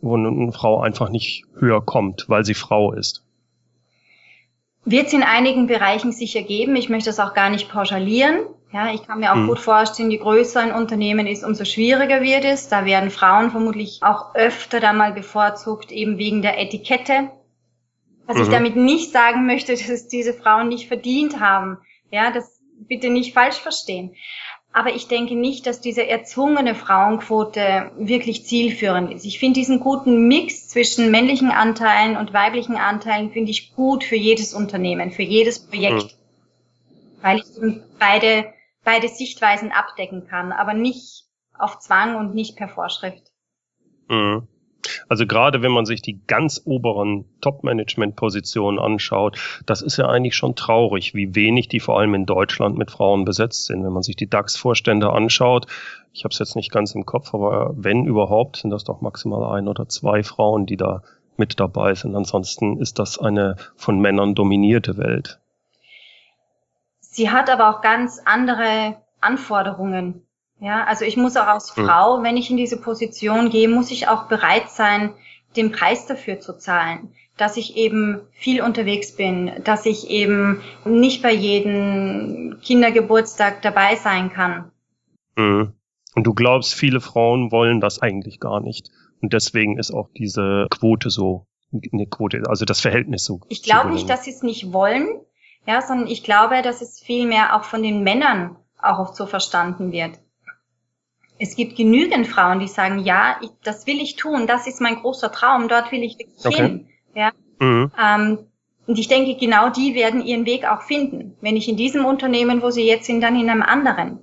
wo 0.00 0.16
eine 0.16 0.52
Frau 0.52 0.80
einfach 0.80 1.08
nicht 1.08 1.44
höher 1.58 1.84
kommt, 1.84 2.28
weil 2.28 2.44
sie 2.44 2.54
Frau 2.54 2.92
ist? 2.92 3.24
Wird 4.84 5.06
es 5.06 5.12
in 5.12 5.22
einigen 5.22 5.66
Bereichen 5.66 6.12
sicher 6.12 6.42
geben. 6.42 6.76
Ich 6.76 6.88
möchte 6.88 7.08
das 7.08 7.18
auch 7.18 7.34
gar 7.34 7.50
nicht 7.50 7.70
pauschalieren. 7.70 8.40
Ja, 8.72 8.92
ich 8.92 9.06
kann 9.06 9.20
mir 9.20 9.30
auch 9.30 9.36
hm. 9.36 9.46
gut 9.46 9.60
vorstellen, 9.60 10.10
je 10.10 10.18
größer 10.18 10.60
ein 10.60 10.72
Unternehmen 10.72 11.26
ist, 11.26 11.44
umso 11.44 11.64
schwieriger 11.64 12.22
wird 12.22 12.44
es. 12.44 12.68
Da 12.68 12.84
werden 12.84 13.10
Frauen 13.10 13.50
vermutlich 13.50 14.00
auch 14.02 14.34
öfter 14.34 14.80
da 14.80 14.92
mal 14.92 15.12
bevorzugt, 15.12 15.92
eben 15.92 16.18
wegen 16.18 16.42
der 16.42 16.60
Etikette. 16.60 17.30
Was 18.26 18.36
mhm. 18.36 18.42
ich 18.42 18.48
damit 18.48 18.76
nicht 18.76 19.12
sagen 19.12 19.46
möchte, 19.46 19.72
dass 19.72 19.88
es 19.88 20.08
diese 20.08 20.34
Frauen 20.34 20.68
nicht 20.68 20.88
verdient 20.88 21.40
haben. 21.40 21.78
Ja, 22.10 22.30
das 22.30 22.53
bitte 22.86 23.10
nicht 23.10 23.34
falsch 23.34 23.56
verstehen. 23.56 24.14
Aber 24.72 24.92
ich 24.92 25.06
denke 25.06 25.36
nicht, 25.36 25.66
dass 25.66 25.80
diese 25.80 26.04
erzwungene 26.06 26.74
Frauenquote 26.74 27.92
wirklich 27.96 28.44
zielführend 28.44 29.12
ist. 29.12 29.24
Ich 29.24 29.38
finde 29.38 29.60
diesen 29.60 29.78
guten 29.78 30.26
Mix 30.26 30.68
zwischen 30.68 31.12
männlichen 31.12 31.52
Anteilen 31.52 32.16
und 32.16 32.32
weiblichen 32.32 32.76
Anteilen 32.76 33.30
finde 33.30 33.52
ich 33.52 33.72
gut 33.74 34.02
für 34.02 34.16
jedes 34.16 34.52
Unternehmen, 34.52 35.12
für 35.12 35.22
jedes 35.22 35.64
Projekt. 35.64 36.02
Mhm. 36.02 37.22
Weil 37.22 37.38
ich 37.38 37.56
eben 37.56 37.84
beide, 38.00 38.52
beide 38.82 39.08
Sichtweisen 39.08 39.70
abdecken 39.70 40.26
kann, 40.26 40.50
aber 40.50 40.74
nicht 40.74 41.24
auf 41.56 41.78
Zwang 41.78 42.16
und 42.16 42.34
nicht 42.34 42.56
per 42.56 42.68
Vorschrift. 42.68 43.30
Mhm. 44.08 44.48
Also 45.08 45.26
gerade 45.26 45.62
wenn 45.62 45.72
man 45.72 45.86
sich 45.86 46.02
die 46.02 46.20
ganz 46.26 46.62
oberen 46.64 47.24
Top-Management-Positionen 47.40 48.78
anschaut, 48.78 49.38
das 49.66 49.82
ist 49.82 49.96
ja 49.96 50.08
eigentlich 50.08 50.36
schon 50.36 50.54
traurig, 50.54 51.14
wie 51.14 51.34
wenig 51.34 51.68
die 51.68 51.80
vor 51.80 51.98
allem 51.98 52.14
in 52.14 52.26
Deutschland 52.26 52.76
mit 52.76 52.90
Frauen 52.90 53.24
besetzt 53.24 53.66
sind. 53.66 53.84
Wenn 53.84 53.92
man 53.92 54.02
sich 54.02 54.16
die 54.16 54.28
DAX-Vorstände 54.28 55.10
anschaut, 55.10 55.66
ich 56.12 56.24
habe 56.24 56.32
es 56.32 56.38
jetzt 56.38 56.56
nicht 56.56 56.70
ganz 56.70 56.94
im 56.94 57.06
Kopf, 57.06 57.34
aber 57.34 57.72
wenn 57.76 58.06
überhaupt, 58.06 58.58
sind 58.58 58.70
das 58.70 58.84
doch 58.84 59.00
maximal 59.00 59.56
ein 59.56 59.68
oder 59.68 59.88
zwei 59.88 60.22
Frauen, 60.22 60.66
die 60.66 60.76
da 60.76 61.02
mit 61.36 61.58
dabei 61.58 61.94
sind. 61.94 62.14
Ansonsten 62.14 62.78
ist 62.78 62.98
das 62.98 63.18
eine 63.18 63.56
von 63.76 63.98
Männern 63.98 64.34
dominierte 64.34 64.96
Welt. 64.96 65.40
Sie 67.00 67.30
hat 67.30 67.50
aber 67.50 67.70
auch 67.70 67.80
ganz 67.80 68.20
andere 68.24 68.96
Anforderungen 69.20 70.26
ja, 70.64 70.84
also 70.84 71.04
ich 71.04 71.18
muss 71.18 71.36
auch 71.36 71.46
als 71.46 71.76
hm. 71.76 71.84
Frau, 71.84 72.22
wenn 72.22 72.38
ich 72.38 72.50
in 72.50 72.56
diese 72.56 72.80
Position 72.80 73.50
gehe, 73.50 73.68
muss 73.68 73.90
ich 73.90 74.08
auch 74.08 74.28
bereit 74.28 74.70
sein, 74.70 75.12
den 75.56 75.72
Preis 75.72 76.06
dafür 76.06 76.40
zu 76.40 76.56
zahlen, 76.56 77.12
dass 77.36 77.58
ich 77.58 77.76
eben 77.76 78.22
viel 78.32 78.62
unterwegs 78.62 79.14
bin, 79.14 79.52
dass 79.62 79.84
ich 79.84 80.08
eben 80.08 80.62
nicht 80.86 81.22
bei 81.22 81.32
jedem 81.32 82.56
Kindergeburtstag 82.62 83.60
dabei 83.60 83.96
sein 83.96 84.32
kann. 84.32 84.70
Mhm. 85.36 85.74
Und 86.14 86.26
du 86.26 86.32
glaubst, 86.32 86.74
viele 86.74 87.02
Frauen 87.02 87.52
wollen 87.52 87.82
das 87.82 88.00
eigentlich 88.00 88.40
gar 88.40 88.60
nicht. 88.60 88.90
Und 89.20 89.34
deswegen 89.34 89.78
ist 89.78 89.92
auch 89.92 90.08
diese 90.16 90.66
Quote 90.70 91.10
so, 91.10 91.46
eine 91.92 92.06
Quote, 92.06 92.42
also 92.48 92.64
das 92.64 92.80
Verhältnis 92.80 93.24
so. 93.26 93.40
Ich 93.48 93.62
glaube 93.62 93.90
nicht, 93.90 94.08
dass 94.08 94.24
sie 94.24 94.30
es 94.30 94.42
nicht 94.42 94.72
wollen, 94.72 95.08
ja, 95.66 95.82
sondern 95.82 96.06
ich 96.06 96.22
glaube, 96.22 96.62
dass 96.62 96.80
es 96.80 97.00
vielmehr 97.00 97.54
auch 97.54 97.64
von 97.64 97.82
den 97.82 98.02
Männern 98.02 98.56
auch 98.80 98.98
oft 98.98 99.16
so 99.16 99.26
verstanden 99.26 99.92
wird 99.92 100.18
es 101.38 101.56
gibt 101.56 101.76
genügend 101.76 102.26
Frauen, 102.26 102.60
die 102.60 102.68
sagen, 102.68 103.00
ja, 103.00 103.36
ich, 103.42 103.50
das 103.62 103.86
will 103.86 104.00
ich 104.00 104.16
tun, 104.16 104.46
das 104.46 104.66
ist 104.66 104.80
mein 104.80 104.96
großer 104.96 105.32
Traum, 105.32 105.68
dort 105.68 105.90
will 105.92 106.02
ich 106.02 106.18
wirklich 106.18 106.46
okay. 106.46 106.62
hin. 106.62 106.86
Ja? 107.14 107.32
Mhm. 107.58 107.90
Ähm, 108.00 108.38
und 108.86 108.98
ich 108.98 109.08
denke, 109.08 109.36
genau 109.36 109.70
die 109.70 109.94
werden 109.94 110.24
ihren 110.24 110.46
Weg 110.46 110.66
auch 110.66 110.82
finden. 110.82 111.36
Wenn 111.40 111.54
nicht 111.54 111.68
in 111.68 111.76
diesem 111.76 112.04
Unternehmen, 112.04 112.62
wo 112.62 112.70
sie 112.70 112.86
jetzt 112.86 113.06
sind, 113.06 113.22
dann 113.22 113.38
in 113.38 113.48
einem 113.48 113.62
anderen. 113.62 114.18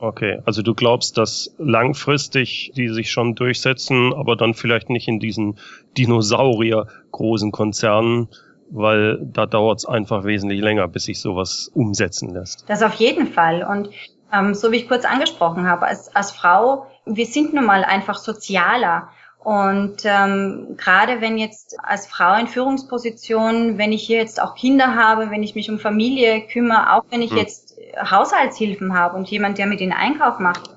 Okay, 0.00 0.40
also 0.44 0.62
du 0.62 0.74
glaubst, 0.74 1.18
dass 1.18 1.54
langfristig 1.58 2.72
die 2.76 2.88
sich 2.88 3.10
schon 3.10 3.34
durchsetzen, 3.34 4.12
aber 4.14 4.36
dann 4.36 4.54
vielleicht 4.54 4.90
nicht 4.90 5.08
in 5.08 5.18
diesen 5.18 5.58
Dinosaurier 5.96 6.86
großen 7.10 7.50
Konzernen, 7.50 8.28
weil 8.70 9.18
da 9.20 9.46
dauert 9.46 9.78
es 9.78 9.86
einfach 9.86 10.24
wesentlich 10.24 10.60
länger, 10.60 10.86
bis 10.86 11.04
sich 11.04 11.20
sowas 11.20 11.70
umsetzen 11.74 12.32
lässt. 12.32 12.64
Das 12.68 12.82
auf 12.82 12.94
jeden 12.94 13.26
Fall. 13.26 13.64
Und 13.64 13.90
ähm, 14.32 14.54
so 14.54 14.72
wie 14.72 14.76
ich 14.76 14.88
kurz 14.88 15.04
angesprochen 15.04 15.68
habe, 15.68 15.86
als, 15.86 16.14
als 16.14 16.32
Frau, 16.32 16.86
wir 17.04 17.26
sind 17.26 17.54
nun 17.54 17.64
mal 17.64 17.84
einfach 17.84 18.18
sozialer. 18.18 19.08
Und 19.38 20.02
ähm, 20.04 20.74
gerade 20.76 21.20
wenn 21.20 21.38
jetzt 21.38 21.76
als 21.82 22.06
Frau 22.06 22.34
in 22.34 22.48
Führungsposition, 22.48 23.78
wenn 23.78 23.92
ich 23.92 24.02
hier 24.02 24.18
jetzt 24.18 24.42
auch 24.42 24.54
Kinder 24.54 24.94
habe, 24.94 25.30
wenn 25.30 25.42
ich 25.42 25.54
mich 25.54 25.70
um 25.70 25.78
Familie 25.78 26.42
kümmere, 26.42 26.94
auch 26.94 27.04
wenn 27.10 27.22
ich 27.22 27.30
hm. 27.30 27.38
jetzt 27.38 27.76
Haushaltshilfen 27.98 28.94
habe 28.94 29.16
und 29.16 29.30
jemand, 29.30 29.58
der 29.58 29.66
mit 29.66 29.80
den 29.80 29.92
Einkauf 29.92 30.38
macht. 30.38 30.70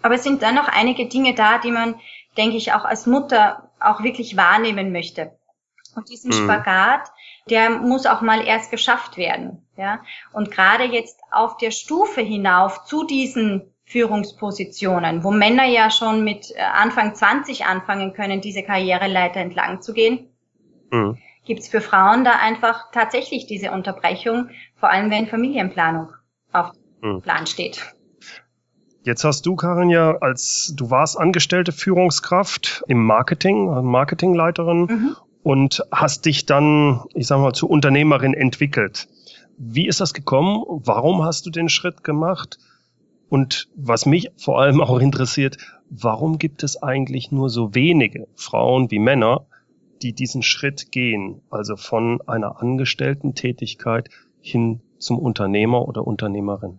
Aber 0.00 0.14
es 0.14 0.22
sind 0.22 0.42
dann 0.42 0.54
noch 0.54 0.68
einige 0.68 1.06
Dinge 1.06 1.34
da, 1.34 1.58
die 1.58 1.72
man, 1.72 1.96
denke 2.36 2.56
ich, 2.56 2.72
auch 2.72 2.84
als 2.84 3.06
Mutter 3.06 3.68
auch 3.80 4.02
wirklich 4.02 4.36
wahrnehmen 4.36 4.92
möchte. 4.92 5.32
Und 5.94 6.08
diesen 6.08 6.32
hm. 6.32 6.44
Spagat, 6.44 7.10
der 7.50 7.70
muss 7.70 8.06
auch 8.06 8.20
mal 8.20 8.46
erst 8.46 8.70
geschafft 8.70 9.16
werden. 9.16 9.66
Ja? 9.76 10.00
Und 10.32 10.50
gerade 10.50 10.84
jetzt 10.84 11.20
auf 11.30 11.56
der 11.56 11.70
Stufe 11.70 12.20
hinauf 12.20 12.84
zu 12.84 13.04
diesen 13.04 13.72
Führungspositionen, 13.84 15.24
wo 15.24 15.30
Männer 15.30 15.64
ja 15.64 15.90
schon 15.90 16.22
mit 16.22 16.52
äh, 16.54 16.60
Anfang 16.60 17.14
20 17.14 17.64
anfangen 17.64 18.12
können, 18.12 18.40
diese 18.40 18.62
Karriereleiter 18.62 19.40
entlang 19.40 19.80
zu 19.80 19.94
gehen, 19.94 20.28
mhm. 20.90 21.16
gibt 21.46 21.60
es 21.60 21.68
für 21.68 21.80
Frauen 21.80 22.22
da 22.22 22.32
einfach 22.32 22.90
tatsächlich 22.92 23.46
diese 23.46 23.70
Unterbrechung, 23.70 24.50
vor 24.76 24.90
allem 24.90 25.10
wenn 25.10 25.26
Familienplanung 25.26 26.10
auf 26.52 26.72
dem 27.02 27.14
mhm. 27.14 27.22
Plan 27.22 27.46
steht. 27.46 27.94
Jetzt 29.04 29.24
hast 29.24 29.46
du, 29.46 29.56
Karin, 29.56 29.88
ja, 29.88 30.18
als 30.18 30.74
du 30.76 30.90
warst 30.90 31.18
angestellte 31.18 31.72
Führungskraft 31.72 32.84
im 32.88 33.02
Marketing, 33.02 33.68
Marketingleiterin 33.84 34.80
mhm 34.80 35.16
und 35.48 35.82
hast 35.90 36.26
dich 36.26 36.44
dann, 36.44 37.04
ich 37.14 37.26
sag 37.26 37.40
mal, 37.40 37.54
zur 37.54 37.70
Unternehmerin 37.70 38.34
entwickelt. 38.34 39.08
Wie 39.56 39.88
ist 39.88 39.98
das 39.98 40.12
gekommen? 40.12 40.62
Warum 40.68 41.24
hast 41.24 41.46
du 41.46 41.50
den 41.50 41.70
Schritt 41.70 42.04
gemacht? 42.04 42.58
Und 43.30 43.66
was 43.74 44.04
mich 44.04 44.30
vor 44.36 44.60
allem 44.60 44.80
auch 44.82 44.98
interessiert, 44.98 45.56
warum 45.88 46.38
gibt 46.38 46.64
es 46.64 46.82
eigentlich 46.82 47.32
nur 47.32 47.48
so 47.48 47.74
wenige 47.74 48.28
Frauen 48.34 48.90
wie 48.90 48.98
Männer, 48.98 49.46
die 50.02 50.12
diesen 50.12 50.42
Schritt 50.42 50.92
gehen, 50.92 51.40
also 51.48 51.76
von 51.76 52.20
einer 52.26 52.60
angestellten 52.60 53.34
Tätigkeit 53.34 54.10
hin 54.42 54.82
zum 54.98 55.18
Unternehmer 55.18 55.88
oder 55.88 56.06
Unternehmerin? 56.06 56.78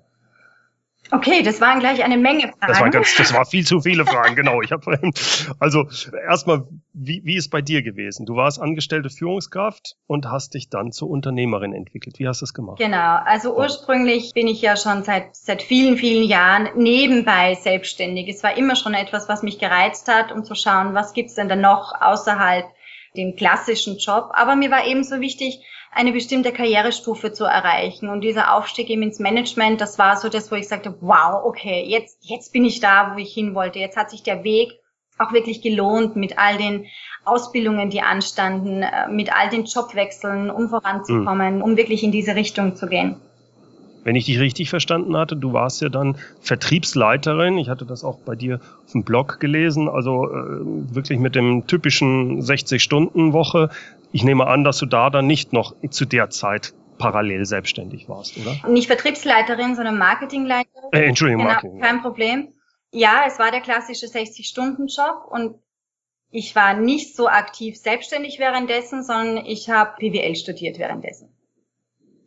Okay, 1.11 1.41
das 1.41 1.59
waren 1.59 1.79
gleich 1.79 2.03
eine 2.03 2.17
Menge 2.17 2.43
Fragen. 2.43 2.67
Das 2.67 2.79
war, 2.79 2.89
ganz, 2.89 3.15
das 3.15 3.33
war 3.33 3.45
viel 3.45 3.65
zu 3.65 3.81
viele 3.81 4.05
Fragen, 4.07 4.35
genau. 4.35 4.61
Ich 4.61 4.71
habe 4.71 5.11
also 5.59 5.87
erstmal, 6.27 6.67
wie, 6.93 7.21
wie 7.23 7.35
ist 7.35 7.49
bei 7.49 7.61
dir 7.61 7.81
gewesen? 7.81 8.25
Du 8.25 8.35
warst 8.35 8.61
angestellte 8.61 9.09
Führungskraft 9.09 9.95
und 10.07 10.29
hast 10.29 10.53
dich 10.53 10.69
dann 10.69 10.91
zur 10.91 11.09
Unternehmerin 11.09 11.73
entwickelt. 11.73 12.19
Wie 12.19 12.27
hast 12.27 12.41
du 12.41 12.43
das 12.43 12.53
gemacht? 12.53 12.77
Genau, 12.79 13.17
also 13.25 13.55
ursprünglich 13.57 14.33
bin 14.33 14.47
ich 14.47 14.61
ja 14.61 14.75
schon 14.75 15.03
seit 15.03 15.35
seit 15.35 15.61
vielen 15.61 15.97
vielen 15.97 16.23
Jahren 16.23 16.69
nebenbei 16.75 17.55
selbstständig. 17.55 18.27
Es 18.29 18.43
war 18.43 18.55
immer 18.57 18.75
schon 18.75 18.93
etwas, 18.93 19.27
was 19.27 19.43
mich 19.43 19.59
gereizt 19.59 20.07
hat, 20.07 20.31
um 20.31 20.43
zu 20.43 20.55
schauen, 20.55 20.93
was 20.93 21.13
gibt's 21.13 21.35
denn 21.35 21.49
da 21.49 21.55
noch 21.55 21.93
außerhalb 21.99 22.65
dem 23.15 23.35
klassischen 23.35 23.97
Job. 23.97 24.29
Aber 24.33 24.55
mir 24.55 24.71
war 24.71 24.85
ebenso 24.85 25.19
wichtig, 25.19 25.59
eine 25.91 26.11
bestimmte 26.11 26.51
Karrierestufe 26.51 27.33
zu 27.33 27.45
erreichen. 27.45 28.09
Und 28.09 28.21
dieser 28.21 28.53
Aufstieg 28.53 28.89
eben 28.89 29.03
ins 29.03 29.19
Management, 29.19 29.81
das 29.81 29.97
war 29.97 30.17
so 30.17 30.29
das, 30.29 30.51
wo 30.51 30.55
ich 30.55 30.67
sagte, 30.67 30.95
wow, 31.01 31.43
okay, 31.43 31.83
jetzt, 31.87 32.19
jetzt 32.21 32.53
bin 32.53 32.65
ich 32.65 32.79
da, 32.79 33.13
wo 33.13 33.19
ich 33.19 33.33
hin 33.33 33.55
wollte. 33.55 33.79
Jetzt 33.79 33.97
hat 33.97 34.11
sich 34.11 34.23
der 34.23 34.43
Weg 34.43 34.79
auch 35.17 35.33
wirklich 35.33 35.61
gelohnt 35.61 36.15
mit 36.15 36.37
all 36.37 36.57
den 36.57 36.85
Ausbildungen, 37.25 37.89
die 37.89 38.01
anstanden, 38.01 38.83
äh, 38.83 39.07
mit 39.09 39.35
all 39.35 39.49
den 39.49 39.65
Jobwechseln, 39.65 40.49
um 40.49 40.69
voranzukommen, 40.69 41.57
mhm. 41.57 41.61
um 41.61 41.77
wirklich 41.77 42.03
in 42.03 42.11
diese 42.11 42.35
Richtung 42.35 42.75
zu 42.75 42.87
gehen. 42.87 43.19
Wenn 44.03 44.15
ich 44.15 44.25
dich 44.25 44.39
richtig 44.39 44.70
verstanden 44.70 45.15
hatte, 45.18 45.36
du 45.36 45.53
warst 45.53 45.82
ja 45.82 45.89
dann 45.89 46.18
Vertriebsleiterin. 46.41 47.58
Ich 47.58 47.70
hatte 47.70 47.86
das 47.86 48.03
auch 48.03 48.20
bei 48.20 48.36
dir 48.36 48.60
auf 48.86 48.91
dem 48.91 49.03
Blog 49.03 49.39
gelesen. 49.39 49.89
Also 49.89 50.25
äh, 50.25 50.96
wirklich 50.96 51.20
mit 51.20 51.36
dem 51.36 51.68
typischen 51.68 52.41
60-Stunden-Woche. 52.41 53.70
Ich 54.12 54.24
nehme 54.24 54.48
an, 54.48 54.63
dass 54.63 54.77
du 54.77 54.86
da 54.86 55.10
dann 55.10 55.27
nicht 55.27 55.53
noch 55.53 55.75
zu 55.89 56.06
der 56.06 56.29
Zeit 56.29 56.74
parallel 56.98 57.46
selbstständig 57.46 58.10
warst, 58.10 58.38
oder? 58.38 58.70
Nicht 58.70 58.88
Vertriebsleiterin, 58.88 59.75
sondern 59.75 59.98
Marketingleiterin. 59.98 60.89
Äh, 60.91 61.06
Entschuldigung, 61.06 61.44
genau, 61.44 61.53
Marketing. 61.53 61.79
Kein 61.79 62.01
Problem. 62.01 62.48
Ja, 62.91 63.24
es 63.27 63.39
war 63.39 63.51
der 63.51 63.62
klassische 63.62 64.08
60-Stunden-Job 64.08 65.27
und 65.29 65.56
ich 66.32 66.56
war 66.56 66.75
nicht 66.75 67.15
so 67.15 67.27
aktiv 67.27 67.77
selbstständig 67.77 68.39
währenddessen, 68.39 69.03
sondern 69.03 69.46
ich 69.46 69.70
habe 69.70 69.96
BWL 70.00 70.36
studiert 70.36 70.77
währenddessen. 70.77 71.29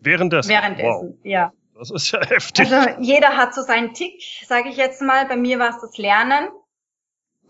Währenddessen? 0.00 0.48
Währenddessen, 0.48 1.08
wow. 1.10 1.14
ja. 1.22 1.52
Das 1.82 1.90
ist 1.90 2.12
ja 2.12 2.24
heftig. 2.28 2.72
Also 2.72 2.90
jeder 3.00 3.36
hat 3.36 3.54
so 3.54 3.62
seinen 3.62 3.92
Tick, 3.92 4.22
sage 4.46 4.68
ich 4.68 4.76
jetzt 4.76 5.02
mal. 5.02 5.26
Bei 5.26 5.36
mir 5.36 5.58
war 5.58 5.70
es 5.70 5.80
das 5.80 5.98
Lernen 5.98 6.48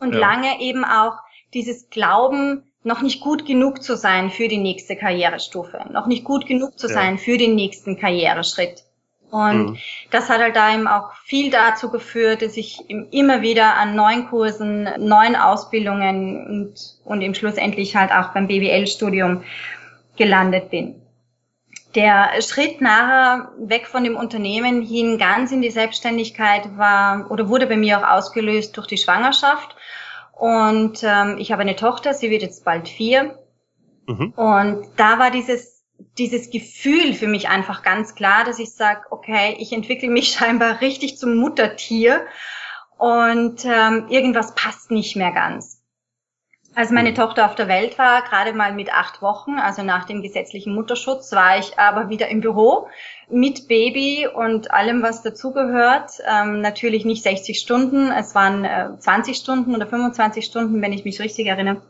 und 0.00 0.14
ja. 0.14 0.20
lange 0.20 0.58
eben 0.60 0.86
auch 0.86 1.18
dieses 1.52 1.90
Glauben, 1.90 2.62
noch 2.82 3.02
nicht 3.02 3.20
gut 3.20 3.44
genug 3.44 3.82
zu 3.82 3.94
sein 3.94 4.30
für 4.30 4.48
die 4.48 4.56
nächste 4.56 4.96
Karrierestufe, 4.96 5.84
noch 5.90 6.06
nicht 6.06 6.24
gut 6.24 6.46
genug 6.46 6.78
zu 6.78 6.88
sein 6.88 7.18
für 7.18 7.36
den 7.36 7.54
nächsten 7.54 7.98
Karriereschritt. 7.98 8.84
Und 9.30 9.72
mhm. 9.72 9.78
das 10.10 10.30
hat 10.30 10.40
halt 10.40 10.56
da 10.56 10.74
eben 10.74 10.88
auch 10.88 11.12
viel 11.24 11.50
dazu 11.50 11.90
geführt, 11.90 12.40
dass 12.40 12.56
ich 12.56 12.88
immer 12.88 13.42
wieder 13.42 13.76
an 13.76 13.94
neuen 13.94 14.28
Kursen, 14.28 14.88
neuen 14.98 15.36
Ausbildungen 15.36 16.46
und, 16.46 16.96
und 17.04 17.20
im 17.20 17.34
Schlussendlich 17.34 17.94
halt 17.96 18.10
auch 18.10 18.32
beim 18.32 18.48
BWL-Studium 18.48 19.44
gelandet 20.16 20.70
bin. 20.70 21.01
Der 21.94 22.40
Schritt 22.40 22.80
nachher 22.80 23.52
weg 23.58 23.86
von 23.86 24.02
dem 24.02 24.16
Unternehmen 24.16 24.82
hin 24.82 25.18
ganz 25.18 25.52
in 25.52 25.60
die 25.60 25.70
Selbstständigkeit 25.70 26.78
war 26.78 27.30
oder 27.30 27.48
wurde 27.48 27.66
bei 27.66 27.76
mir 27.76 27.98
auch 27.98 28.10
ausgelöst 28.16 28.76
durch 28.76 28.86
die 28.86 28.96
Schwangerschaft 28.96 29.76
und 30.32 31.02
ähm, 31.02 31.36
ich 31.38 31.52
habe 31.52 31.62
eine 31.62 31.76
Tochter, 31.76 32.14
sie 32.14 32.30
wird 32.30 32.42
jetzt 32.42 32.64
bald 32.64 32.88
vier. 32.88 33.38
Mhm. 34.06 34.30
Und 34.30 34.86
da 34.96 35.18
war 35.18 35.30
dieses 35.30 35.72
dieses 36.18 36.50
Gefühl 36.50 37.14
für 37.14 37.26
mich 37.26 37.48
einfach 37.48 37.82
ganz 37.82 38.14
klar, 38.14 38.44
dass 38.44 38.58
ich 38.58 38.74
sage, 38.74 39.02
okay, 39.10 39.56
ich 39.58 39.72
entwickle 39.72 40.08
mich 40.08 40.32
scheinbar 40.32 40.80
richtig 40.80 41.18
zum 41.18 41.36
Muttertier 41.36 42.26
und 42.98 43.64
ähm, 43.64 44.06
irgendwas 44.08 44.54
passt 44.54 44.90
nicht 44.90 45.16
mehr 45.16 45.32
ganz. 45.32 45.81
Als 46.74 46.90
meine 46.90 47.10
mhm. 47.10 47.16
Tochter 47.16 47.44
auf 47.44 47.54
der 47.54 47.68
Welt 47.68 47.98
war, 47.98 48.22
gerade 48.22 48.54
mal 48.54 48.72
mit 48.72 48.92
acht 48.92 49.20
Wochen, 49.20 49.58
also 49.58 49.82
nach 49.82 50.06
dem 50.06 50.22
gesetzlichen 50.22 50.74
Mutterschutz, 50.74 51.32
war 51.32 51.58
ich 51.58 51.78
aber 51.78 52.08
wieder 52.08 52.28
im 52.28 52.40
Büro 52.40 52.88
mit 53.28 53.68
Baby 53.68 54.26
und 54.26 54.70
allem, 54.70 55.02
was 55.02 55.22
dazugehört. 55.22 56.12
Ähm, 56.26 56.62
natürlich 56.62 57.04
nicht 57.04 57.22
60 57.22 57.58
Stunden, 57.58 58.10
es 58.10 58.34
waren 58.34 58.64
äh, 58.64 58.88
20 58.98 59.36
Stunden 59.36 59.74
oder 59.74 59.86
25 59.86 60.44
Stunden, 60.44 60.80
wenn 60.80 60.94
ich 60.94 61.04
mich 61.04 61.20
richtig 61.20 61.46
erinnere. 61.46 61.82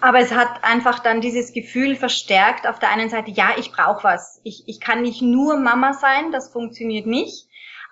Aber 0.00 0.20
es 0.20 0.32
hat 0.32 0.64
einfach 0.64 1.00
dann 1.00 1.20
dieses 1.20 1.52
Gefühl 1.52 1.94
verstärkt, 1.96 2.66
auf 2.66 2.78
der 2.78 2.90
einen 2.90 3.10
Seite, 3.10 3.30
ja, 3.30 3.50
ich 3.58 3.72
brauche 3.72 4.04
was. 4.04 4.40
Ich, 4.44 4.64
ich 4.66 4.80
kann 4.80 5.02
nicht 5.02 5.20
nur 5.20 5.58
Mama 5.58 5.92
sein, 5.92 6.32
das 6.32 6.50
funktioniert 6.50 7.06
nicht. 7.06 7.46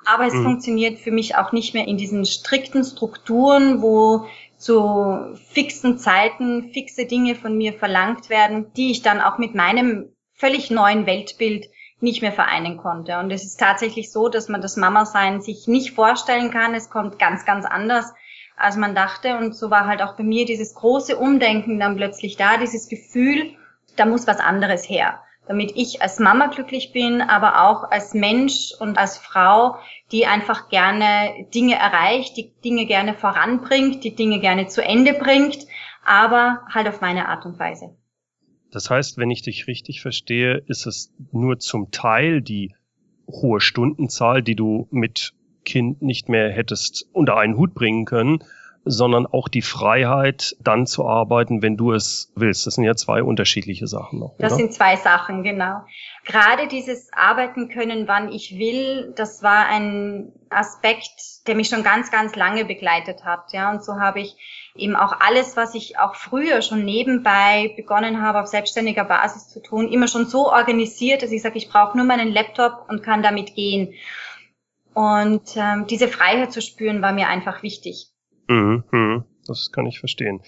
Aber 0.06 0.26
es 0.26 0.32
mhm. 0.32 0.44
funktioniert 0.44 0.98
für 0.98 1.10
mich 1.10 1.36
auch 1.36 1.52
nicht 1.52 1.74
mehr 1.74 1.86
in 1.86 1.98
diesen 1.98 2.24
strikten 2.24 2.84
Strukturen, 2.84 3.82
wo 3.82 4.26
zu 4.58 5.36
fixen 5.50 5.98
Zeiten 5.98 6.70
fixe 6.72 7.06
Dinge 7.06 7.34
von 7.34 7.56
mir 7.56 7.72
verlangt 7.72 8.28
werden, 8.28 8.72
die 8.74 8.90
ich 8.90 9.02
dann 9.02 9.20
auch 9.20 9.38
mit 9.38 9.54
meinem 9.54 10.12
völlig 10.34 10.70
neuen 10.70 11.06
Weltbild 11.06 11.68
nicht 12.00 12.22
mehr 12.22 12.32
vereinen 12.32 12.76
konnte. 12.76 13.18
Und 13.18 13.30
es 13.30 13.44
ist 13.44 13.58
tatsächlich 13.58 14.12
so, 14.12 14.28
dass 14.28 14.48
man 14.48 14.60
das 14.60 14.76
Mama-Sein 14.76 15.40
sich 15.40 15.66
nicht 15.66 15.94
vorstellen 15.94 16.50
kann. 16.50 16.74
Es 16.74 16.90
kommt 16.90 17.18
ganz, 17.18 17.44
ganz 17.44 17.64
anders, 17.64 18.12
als 18.56 18.76
man 18.76 18.94
dachte. 18.94 19.36
Und 19.38 19.54
so 19.54 19.70
war 19.70 19.86
halt 19.86 20.02
auch 20.02 20.16
bei 20.16 20.24
mir 20.24 20.44
dieses 20.44 20.74
große 20.74 21.16
Umdenken 21.16 21.80
dann 21.80 21.96
plötzlich 21.96 22.36
da, 22.36 22.56
dieses 22.56 22.88
Gefühl, 22.88 23.54
da 23.96 24.06
muss 24.06 24.26
was 24.26 24.38
anderes 24.38 24.88
her 24.88 25.20
damit 25.48 25.72
ich 25.74 26.02
als 26.02 26.18
Mama 26.18 26.46
glücklich 26.48 26.92
bin, 26.92 27.22
aber 27.22 27.64
auch 27.64 27.90
als 27.90 28.14
Mensch 28.14 28.72
und 28.78 28.98
als 28.98 29.16
Frau, 29.16 29.76
die 30.12 30.26
einfach 30.26 30.68
gerne 30.68 31.46
Dinge 31.54 31.74
erreicht, 31.74 32.36
die 32.36 32.52
Dinge 32.64 32.86
gerne 32.86 33.14
voranbringt, 33.14 34.04
die 34.04 34.14
Dinge 34.14 34.40
gerne 34.40 34.66
zu 34.66 34.84
Ende 34.84 35.14
bringt, 35.14 35.66
aber 36.04 36.60
halt 36.72 36.86
auf 36.86 37.00
meine 37.00 37.28
Art 37.28 37.46
und 37.46 37.58
Weise. 37.58 37.96
Das 38.70 38.90
heißt, 38.90 39.16
wenn 39.16 39.30
ich 39.30 39.42
dich 39.42 39.66
richtig 39.66 40.02
verstehe, 40.02 40.58
ist 40.66 40.86
es 40.86 41.12
nur 41.32 41.58
zum 41.58 41.90
Teil 41.90 42.42
die 42.42 42.74
hohe 43.26 43.60
Stundenzahl, 43.60 44.42
die 44.42 44.54
du 44.54 44.86
mit 44.90 45.32
Kind 45.64 46.02
nicht 46.02 46.28
mehr 46.28 46.50
hättest 46.50 47.08
unter 47.12 47.36
einen 47.36 47.56
Hut 47.56 47.74
bringen 47.74 48.04
können, 48.04 48.44
sondern 48.90 49.26
auch 49.26 49.48
die 49.48 49.62
Freiheit, 49.62 50.56
dann 50.60 50.86
zu 50.86 51.06
arbeiten, 51.06 51.62
wenn 51.62 51.76
du 51.76 51.92
es 51.92 52.32
willst. 52.34 52.66
Das 52.66 52.74
sind 52.74 52.84
ja 52.84 52.94
zwei 52.96 53.22
unterschiedliche 53.22 53.86
Sachen 53.86 54.18
noch. 54.18 54.34
Das 54.38 54.52
oder? 54.52 54.62
sind 54.62 54.72
zwei 54.72 54.96
Sachen, 54.96 55.42
genau. 55.42 55.82
Gerade 56.24 56.68
dieses 56.68 57.10
Arbeiten 57.12 57.68
können, 57.68 58.08
wann 58.08 58.32
ich 58.32 58.58
will, 58.58 59.12
das 59.16 59.42
war 59.42 59.66
ein 59.66 60.32
Aspekt, 60.50 61.46
der 61.46 61.54
mich 61.54 61.68
schon 61.68 61.82
ganz, 61.82 62.10
ganz 62.10 62.34
lange 62.36 62.64
begleitet 62.64 63.24
hat. 63.24 63.52
Ja, 63.52 63.70
und 63.70 63.84
so 63.84 64.00
habe 64.00 64.20
ich 64.20 64.36
eben 64.74 64.96
auch 64.96 65.20
alles, 65.20 65.56
was 65.56 65.74
ich 65.74 65.98
auch 65.98 66.14
früher 66.14 66.62
schon 66.62 66.84
nebenbei 66.84 67.72
begonnen 67.76 68.22
habe, 68.22 68.40
auf 68.40 68.46
selbstständiger 68.46 69.04
Basis 69.04 69.48
zu 69.48 69.62
tun, 69.62 69.88
immer 69.88 70.08
schon 70.08 70.26
so 70.26 70.50
organisiert, 70.50 71.22
dass 71.22 71.32
ich 71.32 71.42
sage, 71.42 71.58
ich 71.58 71.68
brauche 71.68 71.96
nur 71.96 72.06
meinen 72.06 72.32
Laptop 72.32 72.86
und 72.88 73.02
kann 73.02 73.22
damit 73.22 73.54
gehen. 73.54 73.94
Und 74.94 75.56
ähm, 75.56 75.86
diese 75.86 76.08
Freiheit 76.08 76.52
zu 76.52 76.60
spüren, 76.60 77.02
war 77.02 77.12
mir 77.12 77.28
einfach 77.28 77.62
wichtig. 77.62 78.08
Mhm, 78.48 78.84
mhm, 78.90 79.24
das 79.46 79.72
kann 79.72 79.86
ich 79.86 80.00
verstehen. 80.00 80.40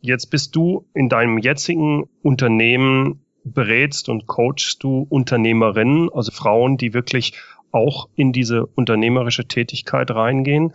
Jetzt 0.00 0.26
bist 0.26 0.56
du 0.56 0.86
in 0.94 1.08
deinem 1.08 1.38
jetzigen 1.38 2.08
Unternehmen 2.22 3.20
berätst 3.44 4.08
und 4.08 4.26
coachst 4.26 4.82
du 4.82 5.06
Unternehmerinnen, 5.08 6.10
also 6.12 6.32
Frauen, 6.32 6.76
die 6.76 6.94
wirklich 6.94 7.34
auch 7.72 8.08
in 8.16 8.32
diese 8.32 8.66
unternehmerische 8.66 9.46
Tätigkeit 9.46 10.10
reingehen. 10.10 10.74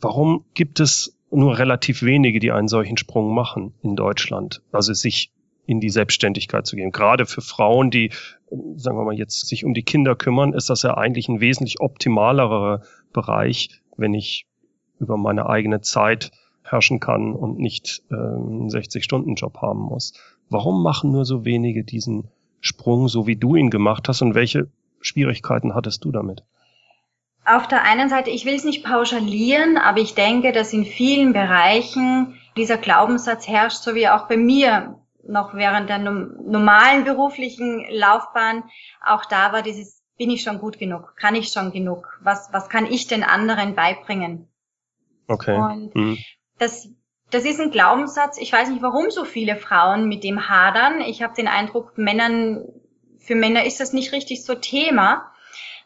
Warum 0.00 0.44
gibt 0.54 0.80
es 0.80 1.16
nur 1.30 1.58
relativ 1.58 2.02
wenige, 2.02 2.38
die 2.40 2.52
einen 2.52 2.68
solchen 2.68 2.96
Sprung 2.96 3.34
machen 3.34 3.74
in 3.82 3.96
Deutschland? 3.96 4.62
Also 4.72 4.92
sich 4.92 5.32
in 5.66 5.80
die 5.80 5.90
Selbstständigkeit 5.90 6.66
zu 6.66 6.76
gehen. 6.76 6.92
Gerade 6.92 7.26
für 7.26 7.42
Frauen, 7.42 7.90
die, 7.90 8.10
sagen 8.76 8.96
wir 8.96 9.04
mal, 9.04 9.14
jetzt 9.14 9.46
sich 9.46 9.64
um 9.64 9.74
die 9.74 9.82
Kinder 9.82 10.16
kümmern, 10.16 10.54
ist 10.54 10.70
das 10.70 10.82
ja 10.82 10.96
eigentlich 10.96 11.28
ein 11.28 11.40
wesentlich 11.40 11.80
optimalerer 11.80 12.82
Bereich, 13.12 13.82
wenn 13.96 14.14
ich 14.14 14.46
über 15.00 15.16
meine 15.16 15.48
eigene 15.48 15.80
Zeit 15.80 16.30
herrschen 16.62 17.00
kann 17.00 17.32
und 17.34 17.58
nicht 17.58 18.02
äh, 18.10 18.14
einen 18.14 18.68
60-Stunden-Job 18.68 19.58
haben 19.62 19.80
muss. 19.80 20.12
Warum 20.50 20.82
machen 20.82 21.12
nur 21.12 21.24
so 21.24 21.44
wenige 21.44 21.84
diesen 21.84 22.28
Sprung, 22.60 23.08
so 23.08 23.26
wie 23.26 23.36
du 23.36 23.56
ihn 23.56 23.70
gemacht 23.70 24.08
hast 24.08 24.22
und 24.22 24.34
welche 24.34 24.68
Schwierigkeiten 25.00 25.74
hattest 25.74 26.04
du 26.04 26.12
damit? 26.12 26.42
Auf 27.44 27.66
der 27.66 27.84
einen 27.84 28.10
Seite, 28.10 28.30
ich 28.30 28.44
will 28.44 28.54
es 28.54 28.64
nicht 28.64 28.84
pauschalieren, 28.84 29.78
aber 29.78 30.00
ich 30.00 30.14
denke, 30.14 30.52
dass 30.52 30.72
in 30.72 30.84
vielen 30.84 31.32
Bereichen 31.32 32.34
dieser 32.56 32.76
Glaubenssatz 32.76 33.48
herrscht, 33.48 33.82
so 33.82 33.94
wie 33.94 34.08
auch 34.08 34.28
bei 34.28 34.36
mir 34.36 34.98
noch 35.22 35.54
während 35.54 35.88
der 35.88 35.98
normalen 35.98 37.04
beruflichen 37.04 37.84
Laufbahn. 37.90 38.64
Auch 39.04 39.24
da 39.26 39.52
war 39.52 39.62
dieses, 39.62 40.02
bin 40.16 40.30
ich 40.30 40.42
schon 40.42 40.58
gut 40.58 40.78
genug? 40.78 41.14
Kann 41.16 41.34
ich 41.34 41.48
schon 41.48 41.70
genug? 41.70 42.18
Was, 42.22 42.48
was 42.52 42.68
kann 42.68 42.86
ich 42.86 43.06
den 43.06 43.22
anderen 43.22 43.74
beibringen? 43.74 44.47
Okay. 45.28 45.56
Und 45.56 45.94
mhm. 45.94 46.18
das, 46.58 46.88
das 47.30 47.44
ist 47.44 47.60
ein 47.60 47.70
Glaubenssatz. 47.70 48.38
Ich 48.38 48.52
weiß 48.52 48.70
nicht, 48.70 48.82
warum 48.82 49.10
so 49.10 49.24
viele 49.24 49.56
Frauen 49.56 50.08
mit 50.08 50.24
dem 50.24 50.48
hadern. 50.48 51.00
Ich 51.02 51.22
habe 51.22 51.34
den 51.34 51.48
Eindruck, 51.48 51.96
Männern, 51.96 52.64
für 53.18 53.34
Männer 53.34 53.64
ist 53.64 53.80
das 53.80 53.92
nicht 53.92 54.12
richtig 54.12 54.44
so 54.44 54.54
Thema. 54.54 55.30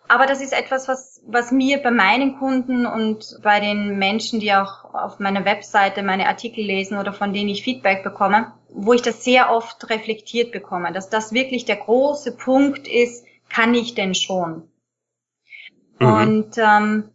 Aber 0.08 0.26
das 0.26 0.40
ist 0.40 0.52
etwas, 0.52 0.88
was, 0.88 1.22
was 1.26 1.52
mir 1.52 1.78
bei 1.78 1.90
meinen 1.90 2.38
Kunden 2.38 2.86
und 2.86 3.38
bei 3.42 3.60
den 3.60 3.98
Menschen, 3.98 4.40
die 4.40 4.52
auch 4.52 4.94
auf 4.94 5.18
meiner 5.20 5.44
Webseite 5.44 6.02
meine 6.02 6.28
Artikel 6.28 6.64
lesen 6.64 6.98
oder 6.98 7.12
von 7.12 7.32
denen 7.32 7.48
ich 7.48 7.62
Feedback 7.62 8.02
bekomme, 8.02 8.52
wo 8.68 8.92
ich 8.92 9.02
das 9.02 9.24
sehr 9.24 9.50
oft 9.50 9.88
reflektiert 9.90 10.52
bekomme, 10.52 10.92
dass 10.92 11.08
das 11.08 11.32
wirklich 11.32 11.64
der 11.64 11.76
große 11.76 12.36
Punkt 12.36 12.88
ist, 12.88 13.24
kann 13.48 13.74
ich 13.74 13.94
denn 13.94 14.14
schon? 14.14 14.68
Mhm. 15.98 16.06
Und 16.06 16.58
ähm, 16.58 17.10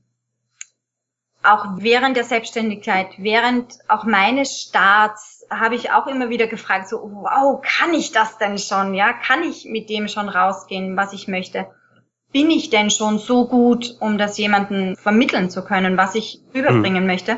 auch 1.43 1.65
während 1.78 2.17
der 2.17 2.23
Selbstständigkeit, 2.23 3.08
während 3.17 3.80
auch 3.88 4.04
meines 4.04 4.62
Starts, 4.62 5.45
habe 5.50 5.76
ich 5.76 5.91
auch 5.91 6.08
immer 6.08 6.30
wieder 6.30 6.47
gefragt, 6.47 6.89
so, 6.89 6.97
wow, 6.97 7.62
kann 7.62 7.93
ich 7.93 8.12
das 8.12 8.38
denn 8.38 8.58
schon? 8.58 8.93
Ja, 8.93 9.13
kann 9.13 9.43
ich 9.43 9.65
mit 9.65 9.89
dem 9.89 10.08
schon 10.08 10.30
rausgehen, 10.30 10.97
was 10.97 11.13
ich 11.13 11.28
möchte? 11.28 11.67
Bin 12.34 12.52
ich 12.52 12.69
denn 12.69 12.89
schon 12.89 13.17
so 13.17 13.47
gut, 13.47 13.95
um 14.02 14.17
das 14.17 14.38
jemanden 14.38 14.97
vermitteln 14.97 15.50
zu 15.50 15.63
können, 15.63 15.95
was 15.95 16.15
ich 16.15 16.41
überbringen 16.54 17.04
mhm. 17.04 17.08
möchte? 17.08 17.38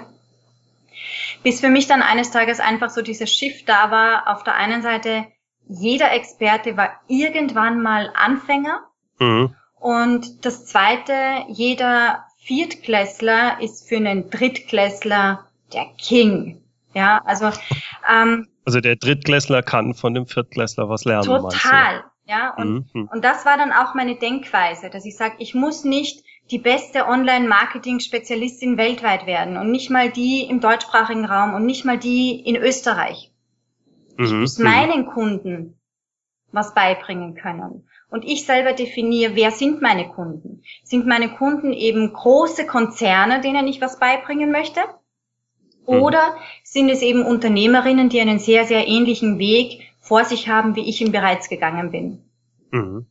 Bis 1.44 1.62
für 1.62 1.70
mich 1.70 1.88
dann 1.88 2.02
eines 2.02 2.32
Tages 2.32 2.60
einfach 2.60 2.90
so 2.90 3.02
dieser 3.02 3.28
Shift 3.28 3.70
da 3.70 3.92
war, 3.92 4.28
auf 4.28 4.44
der 4.44 4.56
einen 4.56 4.82
Seite, 4.82 5.28
jeder 5.68 6.12
Experte 6.12 6.76
war 6.76 7.00
irgendwann 7.08 7.82
mal 7.82 8.12
Anfänger. 8.16 8.80
Mhm. 9.20 9.56
Und 9.80 10.46
das 10.46 10.66
zweite, 10.66 11.14
jeder 11.48 12.26
Viertklässler 12.50 13.62
ist 13.62 13.88
für 13.88 13.98
einen 13.98 14.32
Drittklässler 14.32 15.46
der 15.72 15.86
King. 16.00 16.64
Ja, 16.96 17.22
also 17.24 17.52
ähm, 18.12 18.48
also 18.66 18.82
der 18.82 18.96
Drittklässler 18.96 19.62
kann 19.62 19.94
von 19.94 20.16
dem 20.16 20.26
Viertklässler 20.26 20.90
was 20.90 21.06
lernen. 21.06 21.26
Total, 21.26 22.06
ja. 22.26 22.56
Und, 22.56 22.92
mhm. 22.96 23.08
und 23.14 23.24
das 23.24 23.46
war 23.46 23.56
dann 23.56 23.72
auch 23.72 23.94
meine 23.94 24.16
Denkweise, 24.16 24.90
dass 24.90 25.06
ich 25.06 25.16
sage, 25.16 25.36
ich 25.38 25.54
muss 25.54 25.84
nicht 25.84 26.24
die 26.50 26.58
beste 26.58 27.06
Online-Marketing-Spezialistin 27.06 28.78
weltweit 28.78 29.28
werden 29.28 29.56
und 29.58 29.70
nicht 29.70 29.92
mal 29.92 30.10
die 30.10 30.42
im 30.50 30.60
deutschsprachigen 30.60 31.26
Raum 31.26 31.54
und 31.54 31.68
nicht 31.68 31.86
mal 31.86 32.00
die 32.00 32.32
in 32.32 32.56
Österreich. 32.56 33.32
Mhm. 34.18 34.26
Ich 34.26 34.32
muss 34.32 34.58
mhm. 34.58 34.66
meinen 34.66 35.06
Kunden 35.06 35.80
was 36.52 36.74
beibringen 36.74 37.36
können. 37.36 37.88
Und 38.10 38.26
ich 38.26 38.46
selber 38.46 38.74
definiere, 38.74 39.36
wer 39.36 39.52
sind 39.52 39.82
meine 39.82 40.10
Kunden? 40.10 40.64
Sind 40.84 41.06
meine 41.06 41.30
Kunden 41.30 41.74
eben 41.74 42.12
große 42.12 42.66
Konzerne, 42.66 43.42
denen 43.42 43.68
ich 43.68 43.82
was 43.82 44.00
beibringen 44.00 44.52
möchte? 44.52 44.80
Mhm. 45.88 46.02
Oder 46.02 46.36
sind 46.64 46.90
es 46.90 47.02
eben 47.02 47.24
Unternehmerinnen, 47.24 48.10
die 48.10 48.20
einen 48.20 48.40
sehr, 48.40 48.66
sehr 48.66 48.88
ähnlichen 48.88 49.38
Weg 49.38 49.82
vor 50.00 50.26
sich 50.26 50.50
haben, 50.50 50.76
wie 50.76 50.90
ich 50.90 51.02
ihn 51.02 51.12
bereits 51.12 51.50
gegangen 51.50 51.92
bin? 51.92 52.24
Mhm. 52.72 53.06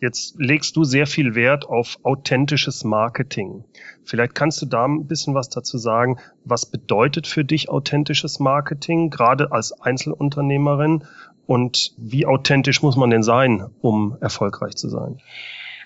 Jetzt 0.00 0.34
legst 0.38 0.76
du 0.76 0.84
sehr 0.84 1.06
viel 1.06 1.34
Wert 1.34 1.66
auf 1.66 1.98
authentisches 2.02 2.84
Marketing. 2.84 3.64
Vielleicht 4.04 4.34
kannst 4.34 4.60
du 4.60 4.66
da 4.66 4.84
ein 4.84 5.06
bisschen 5.06 5.34
was 5.34 5.48
dazu 5.48 5.78
sagen. 5.78 6.18
Was 6.44 6.66
bedeutet 6.70 7.26
für 7.26 7.44
dich 7.44 7.70
authentisches 7.70 8.38
Marketing, 8.38 9.08
gerade 9.08 9.52
als 9.52 9.72
Einzelunternehmerin? 9.72 11.04
Und 11.46 11.92
wie 11.96 12.26
authentisch 12.26 12.82
muss 12.82 12.96
man 12.96 13.10
denn 13.10 13.22
sein, 13.22 13.70
um 13.80 14.16
erfolgreich 14.20 14.74
zu 14.76 14.88
sein? 14.88 15.20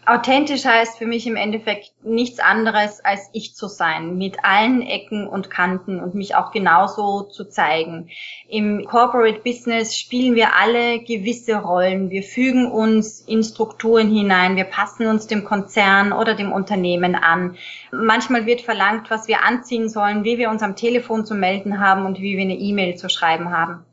Authentisch 0.07 0.65
heißt 0.65 0.97
für 0.99 1.07
mich 1.07 1.27
im 1.27 1.37
Endeffekt 1.37 1.93
nichts 2.03 2.41
anderes 2.41 3.05
als 3.05 3.29
ich 3.35 3.55
zu 3.55 3.69
sein, 3.69 4.17
mit 4.17 4.45
allen 4.45 4.81
Ecken 4.81 5.29
und 5.29 5.51
Kanten 5.51 6.01
und 6.01 6.15
mich 6.15 6.35
auch 6.35 6.53
genauso 6.53 7.23
zu 7.25 7.45
zeigen. 7.45 8.09
Im 8.49 8.87
Corporate 8.87 9.41
Business 9.45 9.97
spielen 9.97 10.35
wir 10.35 10.57
alle 10.57 11.01
gewisse 11.01 11.57
Rollen. 11.57 12.09
Wir 12.09 12.23
fügen 12.23 12.73
uns 12.73 13.21
in 13.21 13.45
Strukturen 13.45 14.11
hinein, 14.11 14.57
wir 14.57 14.65
passen 14.65 15.07
uns 15.07 15.27
dem 15.27 15.45
Konzern 15.45 16.13
oder 16.13 16.35
dem 16.35 16.51
Unternehmen 16.51 17.15
an. 17.15 17.57
Manchmal 17.93 18.47
wird 18.47 18.63
verlangt, 18.63 19.11
was 19.11 19.29
wir 19.29 19.45
anziehen 19.45 19.91
sollen, 19.91 20.25
wie 20.25 20.39
wir 20.39 20.49
uns 20.49 20.63
am 20.63 20.77
Telefon 20.77 21.27
zu 21.27 21.35
melden 21.35 21.79
haben 21.79 22.07
und 22.07 22.21
wie 22.21 22.37
wir 22.39 22.45
eine 22.45 22.57
E-Mail 22.57 22.97
zu 22.97 23.11
schreiben 23.11 23.51
haben. 23.51 23.85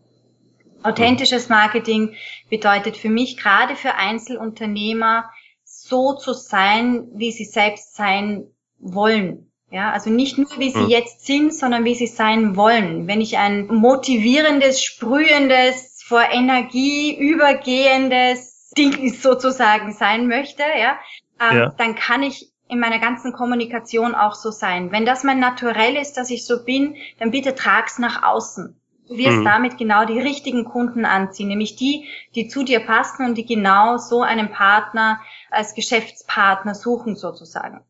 Authentisches 0.87 1.49
Marketing 1.49 2.15
bedeutet 2.49 2.97
für 2.97 3.09
mich 3.09 3.37
gerade 3.37 3.75
für 3.75 3.95
Einzelunternehmer, 3.95 5.29
so 5.63 6.13
zu 6.13 6.33
sein, 6.33 7.07
wie 7.13 7.31
sie 7.31 7.45
selbst 7.45 7.95
sein 7.95 8.45
wollen. 8.79 9.51
Ja, 9.69 9.91
also 9.91 10.09
nicht 10.09 10.37
nur, 10.37 10.49
wie 10.57 10.69
sie 10.69 10.79
mhm. 10.79 10.89
jetzt 10.89 11.25
sind, 11.25 11.53
sondern 11.53 11.83
wie 11.83 11.95
sie 11.95 12.07
sein 12.07 12.55
wollen. 12.55 13.07
Wenn 13.07 13.19
ich 13.19 13.37
ein 13.37 13.67
motivierendes, 13.67 14.81
sprühendes, 14.81 16.01
vor 16.07 16.23
Energie 16.31 17.17
übergehendes 17.17 18.69
Ding 18.77 19.13
sozusagen 19.13 19.91
sein 19.91 20.27
möchte, 20.27 20.63
ja, 20.63 20.97
ähm, 21.41 21.57
ja. 21.57 21.73
dann 21.77 21.95
kann 21.95 22.23
ich 22.23 22.49
in 22.69 22.79
meiner 22.79 22.99
ganzen 22.99 23.33
Kommunikation 23.33 24.15
auch 24.15 24.35
so 24.35 24.51
sein. 24.51 24.91
Wenn 24.91 25.05
das 25.05 25.25
mein 25.25 25.39
Naturell 25.39 25.97
ist, 25.97 26.13
dass 26.13 26.29
ich 26.29 26.45
so 26.45 26.63
bin, 26.63 26.95
dann 27.19 27.31
bitte 27.31 27.55
trag's 27.55 27.99
nach 27.99 28.23
außen. 28.23 28.79
Du 29.07 29.17
wirst 29.17 29.37
mhm. 29.37 29.45
damit 29.45 29.77
genau 29.77 30.05
die 30.05 30.19
richtigen 30.19 30.65
Kunden 30.65 31.05
anziehen, 31.05 31.47
nämlich 31.47 31.75
die, 31.75 32.05
die 32.35 32.47
zu 32.47 32.63
dir 32.63 32.81
passen 32.81 33.25
und 33.25 33.37
die 33.37 33.45
genau 33.45 33.97
so 33.97 34.21
einen 34.21 34.51
Partner 34.51 35.21
als 35.49 35.73
Geschäftspartner 35.75 36.75
suchen 36.75 37.15
sozusagen. 37.15 37.81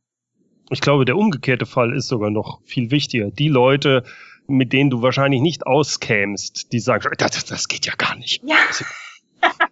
Ich 0.69 0.81
glaube, 0.81 1.05
der 1.05 1.17
umgekehrte 1.17 1.65
Fall 1.65 1.95
ist 1.95 2.07
sogar 2.07 2.29
noch 2.29 2.59
viel 2.65 2.91
wichtiger. 2.91 3.31
Die 3.31 3.47
Leute, 3.47 4.03
mit 4.47 4.73
denen 4.73 4.89
du 4.89 5.01
wahrscheinlich 5.01 5.41
nicht 5.41 5.65
auskämst, 5.65 6.71
die 6.71 6.79
sagen, 6.79 7.09
das, 7.17 7.45
das 7.45 7.67
geht 7.67 7.85
ja 7.85 7.93
gar 7.97 8.15
nicht. 8.15 8.43
Ja. 8.43 8.57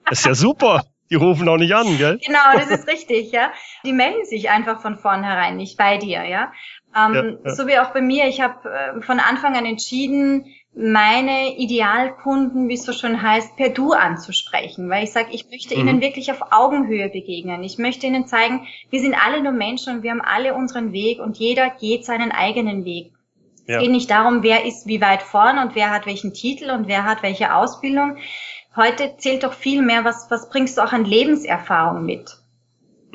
Das 0.10 0.20
ist 0.20 0.26
ja 0.26 0.36
super. 0.36 0.86
Die 1.12 1.16
rufen 1.16 1.48
auch 1.48 1.58
nicht 1.58 1.76
an, 1.76 1.98
gell? 1.98 2.20
Genau, 2.26 2.40
das 2.56 2.72
ist 2.72 2.88
richtig, 2.88 3.32
ja. 3.32 3.52
Die 3.86 3.94
melden 3.94 4.26
sich 4.26 4.50
einfach 4.50 4.82
von 4.82 4.98
vornherein 4.98 5.56
nicht 5.56 5.78
bei 5.78 5.98
dir, 5.98 6.24
ja. 6.24 6.52
Ähm, 6.96 7.14
ja, 7.14 7.50
ja. 7.50 7.56
So 7.56 7.68
wie 7.68 7.78
auch 7.78 7.92
bei 7.92 8.02
mir. 8.02 8.28
Ich 8.28 8.42
habe 8.42 8.70
äh, 8.70 9.02
von 9.02 9.20
Anfang 9.20 9.56
an 9.56 9.66
entschieden, 9.66 10.46
meine 10.78 11.58
Idealkunden, 11.58 12.68
wie 12.68 12.74
es 12.74 12.84
so 12.84 12.92
schön 12.92 13.22
heißt, 13.22 13.56
per 13.56 13.70
Du 13.70 13.94
anzusprechen, 13.94 14.90
weil 14.90 15.06
ich 15.06 15.14
sage, 15.14 15.30
ich 15.32 15.50
möchte 15.50 15.74
mhm. 15.76 15.88
ihnen 15.88 16.02
wirklich 16.02 16.32
auf 16.32 16.52
Augenhöhe 16.52 17.10
begegnen. 17.10 17.64
Ich 17.64 17.78
möchte 17.78 18.08
ihnen 18.08 18.28
zeigen, 18.28 18.68
wir 18.90 19.00
sind 19.00 19.16
alle 19.16 19.42
nur 19.42 19.54
Menschen 19.54 19.98
und 19.98 20.04
wir 20.04 20.12
haben 20.12 20.22
alle 20.22 20.54
unseren 20.54 20.92
Weg 20.92 21.20
und 21.20 21.38
jeder 21.38 21.70
geht 21.70 22.04
seinen 22.04 22.32
eigenen 22.32 22.84
Weg. 22.84 23.14
Ja. 23.68 23.78
Es 23.78 23.84
geht 23.84 23.92
nicht 23.92 24.12
darum, 24.12 24.44
wer 24.44 24.66
ist 24.66 24.86
wie 24.86 25.02
weit 25.02 25.24
vorn 25.24 25.60
und 25.60 25.76
wer 25.76 25.92
hat 25.92 26.06
welchen 26.06 26.34
Titel 26.34 26.70
und 26.70 26.88
wer 26.88 27.06
hat 27.06 27.24
welche 27.24 27.56
Ausbildung. 27.56 28.18
Heute 28.76 29.16
zählt 29.18 29.44
doch 29.44 29.54
viel 29.54 29.82
mehr, 29.82 30.04
was, 30.04 30.30
was 30.30 30.50
bringst 30.50 30.78
du 30.78 30.82
auch 30.82 30.92
an 30.92 31.06
Lebenserfahrung 31.06 32.06
mit? 32.06 32.38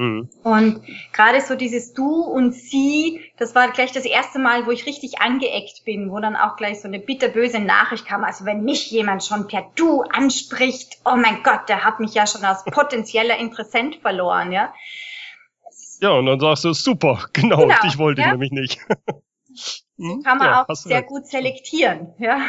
Mhm. 0.00 0.30
Und 0.44 0.80
gerade 1.12 1.42
so 1.42 1.56
dieses 1.56 1.92
Du 1.92 2.22
und 2.22 2.54
Sie, 2.54 3.20
das 3.36 3.54
war 3.54 3.70
gleich 3.70 3.92
das 3.92 4.06
erste 4.06 4.38
Mal, 4.38 4.64
wo 4.64 4.70
ich 4.70 4.86
richtig 4.86 5.20
angeeckt 5.20 5.84
bin, 5.84 6.10
wo 6.10 6.18
dann 6.20 6.36
auch 6.36 6.56
gleich 6.56 6.80
so 6.80 6.88
eine 6.88 7.00
bitterböse 7.00 7.60
Nachricht 7.60 8.06
kam. 8.06 8.24
Also 8.24 8.46
wenn 8.46 8.64
mich 8.64 8.90
jemand 8.90 9.22
schon 9.22 9.46
per 9.46 9.70
Du 9.76 10.00
anspricht, 10.00 10.96
oh 11.04 11.16
mein 11.16 11.42
Gott, 11.42 11.68
der 11.68 11.84
hat 11.84 12.00
mich 12.00 12.14
ja 12.14 12.26
schon 12.26 12.42
als 12.44 12.64
potenzieller 12.64 13.36
Interessent 13.36 13.96
verloren, 13.96 14.52
ja. 14.52 14.72
Ja, 16.00 16.12
und 16.12 16.24
dann 16.24 16.40
sagst 16.40 16.64
du, 16.64 16.72
super, 16.72 17.26
genau, 17.34 17.58
genau 17.58 17.74
dich 17.82 17.98
wollte 17.98 18.22
ja. 18.22 18.28
ich 18.28 18.32
nämlich 18.32 18.52
nicht. 18.52 18.80
so 19.98 20.20
kann 20.22 20.38
man 20.38 20.46
ja, 20.46 20.64
auch 20.66 20.74
sehr 20.74 21.02
gut 21.02 21.26
selektieren, 21.26 22.14
ja. 22.18 22.40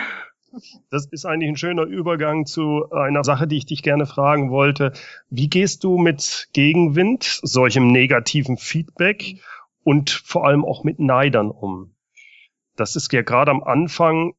Das 0.89 1.05
ist 1.05 1.25
eigentlich 1.25 1.49
ein 1.49 1.57
schöner 1.57 1.83
Übergang 1.83 2.45
zu 2.45 2.89
einer 2.91 3.23
Sache, 3.23 3.47
die 3.47 3.57
ich 3.57 3.65
dich 3.65 3.83
gerne 3.83 4.05
fragen 4.05 4.51
wollte. 4.51 4.91
Wie 5.29 5.49
gehst 5.49 5.83
du 5.83 5.97
mit 5.97 6.49
Gegenwind, 6.53 7.39
solchem 7.43 7.91
negativen 7.91 8.57
Feedback 8.57 9.41
und 9.83 10.09
vor 10.09 10.45
allem 10.45 10.65
auch 10.65 10.83
mit 10.83 10.99
Neidern 10.99 11.51
um? 11.51 11.95
Das 12.75 12.95
ist 12.95 13.11
ja 13.13 13.21
gerade 13.21 13.51
am 13.51 13.63
Anfang 13.63 14.33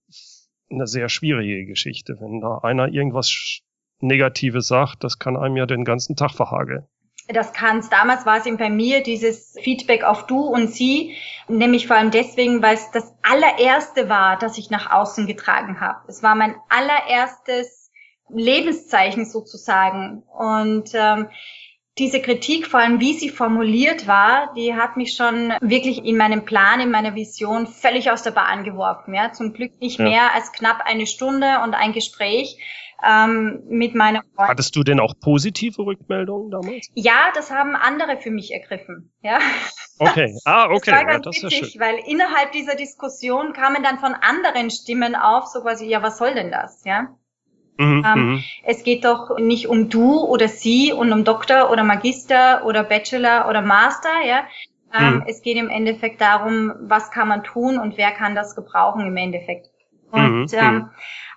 eine 0.70 0.86
sehr 0.86 1.08
schwierige 1.08 1.66
Geschichte. 1.66 2.18
Wenn 2.20 2.40
da 2.40 2.58
einer 2.58 2.88
irgendwas 2.88 3.60
Negatives 4.00 4.68
sagt, 4.68 5.04
das 5.04 5.18
kann 5.18 5.36
einem 5.36 5.56
ja 5.56 5.66
den 5.66 5.84
ganzen 5.84 6.16
Tag 6.16 6.32
verhageln 6.32 6.86
das 7.32 7.52
kann's. 7.52 7.88
Damals 7.90 8.26
war 8.26 8.38
es 8.38 8.46
eben 8.46 8.56
bei 8.56 8.70
mir 8.70 9.02
dieses 9.02 9.56
Feedback 9.62 10.04
auf 10.04 10.26
du 10.26 10.40
und 10.40 10.68
sie, 10.68 11.16
nämlich 11.48 11.86
vor 11.86 11.96
allem 11.96 12.10
deswegen, 12.10 12.62
weil 12.62 12.74
es 12.74 12.90
das 12.90 13.14
allererste 13.22 14.08
war, 14.08 14.38
das 14.38 14.58
ich 14.58 14.70
nach 14.70 14.90
außen 14.90 15.26
getragen 15.26 15.80
habe. 15.80 16.00
Es 16.08 16.22
war 16.22 16.34
mein 16.34 16.56
allererstes 16.68 17.90
Lebenszeichen 18.28 19.24
sozusagen. 19.26 20.22
Und 20.36 20.90
ähm, 20.94 21.28
diese 21.98 22.22
Kritik, 22.22 22.66
vor 22.66 22.80
allem 22.80 23.00
wie 23.00 23.12
sie 23.12 23.28
formuliert 23.28 24.06
war, 24.06 24.52
die 24.54 24.74
hat 24.74 24.96
mich 24.96 25.14
schon 25.14 25.52
wirklich 25.60 26.04
in 26.04 26.16
meinem 26.16 26.44
Plan, 26.44 26.80
in 26.80 26.90
meiner 26.90 27.14
Vision 27.14 27.66
völlig 27.66 28.10
aus 28.10 28.22
der 28.22 28.30
Bahn 28.30 28.64
geworfen. 28.64 29.14
Ja, 29.14 29.32
zum 29.32 29.52
Glück 29.52 29.78
nicht 29.80 29.98
ja. 29.98 30.04
mehr 30.06 30.34
als 30.34 30.52
knapp 30.52 30.80
eine 30.84 31.06
Stunde 31.06 31.60
und 31.62 31.74
ein 31.74 31.92
Gespräch 31.92 32.56
ähm, 33.04 33.62
mit 33.68 33.94
meiner 33.94 34.22
Freundin. 34.22 34.48
Hattest 34.48 34.74
du 34.74 34.82
denn 34.82 35.00
auch 35.00 35.14
positive 35.20 35.82
Rückmeldungen 35.82 36.50
damals? 36.50 36.88
Ja, 36.94 37.30
das 37.34 37.50
haben 37.50 37.76
andere 37.76 38.16
für 38.18 38.30
mich 38.30 38.52
ergriffen. 38.52 39.12
Ja. 39.22 39.38
Okay, 39.98 40.34
ah, 40.46 40.70
okay. 40.70 40.92
Das 40.92 40.98
war 40.98 41.04
ganz 41.04 41.26
ja, 41.26 41.42
das 41.42 41.42
witzig, 41.42 41.78
weil 41.78 41.96
innerhalb 42.06 42.52
dieser 42.52 42.74
Diskussion 42.74 43.52
kamen 43.52 43.82
dann 43.82 43.98
von 43.98 44.14
anderen 44.14 44.70
Stimmen 44.70 45.14
auf, 45.14 45.46
so 45.46 45.60
quasi, 45.60 45.86
ja, 45.86 46.02
was 46.02 46.16
soll 46.16 46.32
denn 46.34 46.50
das, 46.50 46.84
ja? 46.84 47.08
Mhm, 47.78 48.04
ähm, 48.06 48.26
mhm. 48.26 48.44
es 48.64 48.84
geht 48.84 49.04
doch 49.04 49.38
nicht 49.38 49.66
um 49.66 49.88
du 49.88 50.20
oder 50.20 50.48
sie 50.48 50.92
und 50.92 51.12
um 51.12 51.24
Doktor 51.24 51.70
oder 51.70 51.84
Magister 51.84 52.64
oder 52.66 52.84
Bachelor 52.84 53.48
oder 53.48 53.62
Master, 53.62 54.10
ja. 54.26 54.44
Ähm, 54.94 55.16
mhm. 55.16 55.24
Es 55.26 55.42
geht 55.42 55.56
im 55.56 55.70
Endeffekt 55.70 56.20
darum, 56.20 56.72
was 56.80 57.10
kann 57.10 57.28
man 57.28 57.44
tun 57.44 57.78
und 57.78 57.96
wer 57.96 58.10
kann 58.10 58.34
das 58.34 58.54
gebrauchen 58.54 59.06
im 59.06 59.16
Endeffekt. 59.16 59.70
Und 60.10 60.42
mhm, 60.42 60.46
ähm, 60.52 60.74
mhm. 60.74 60.90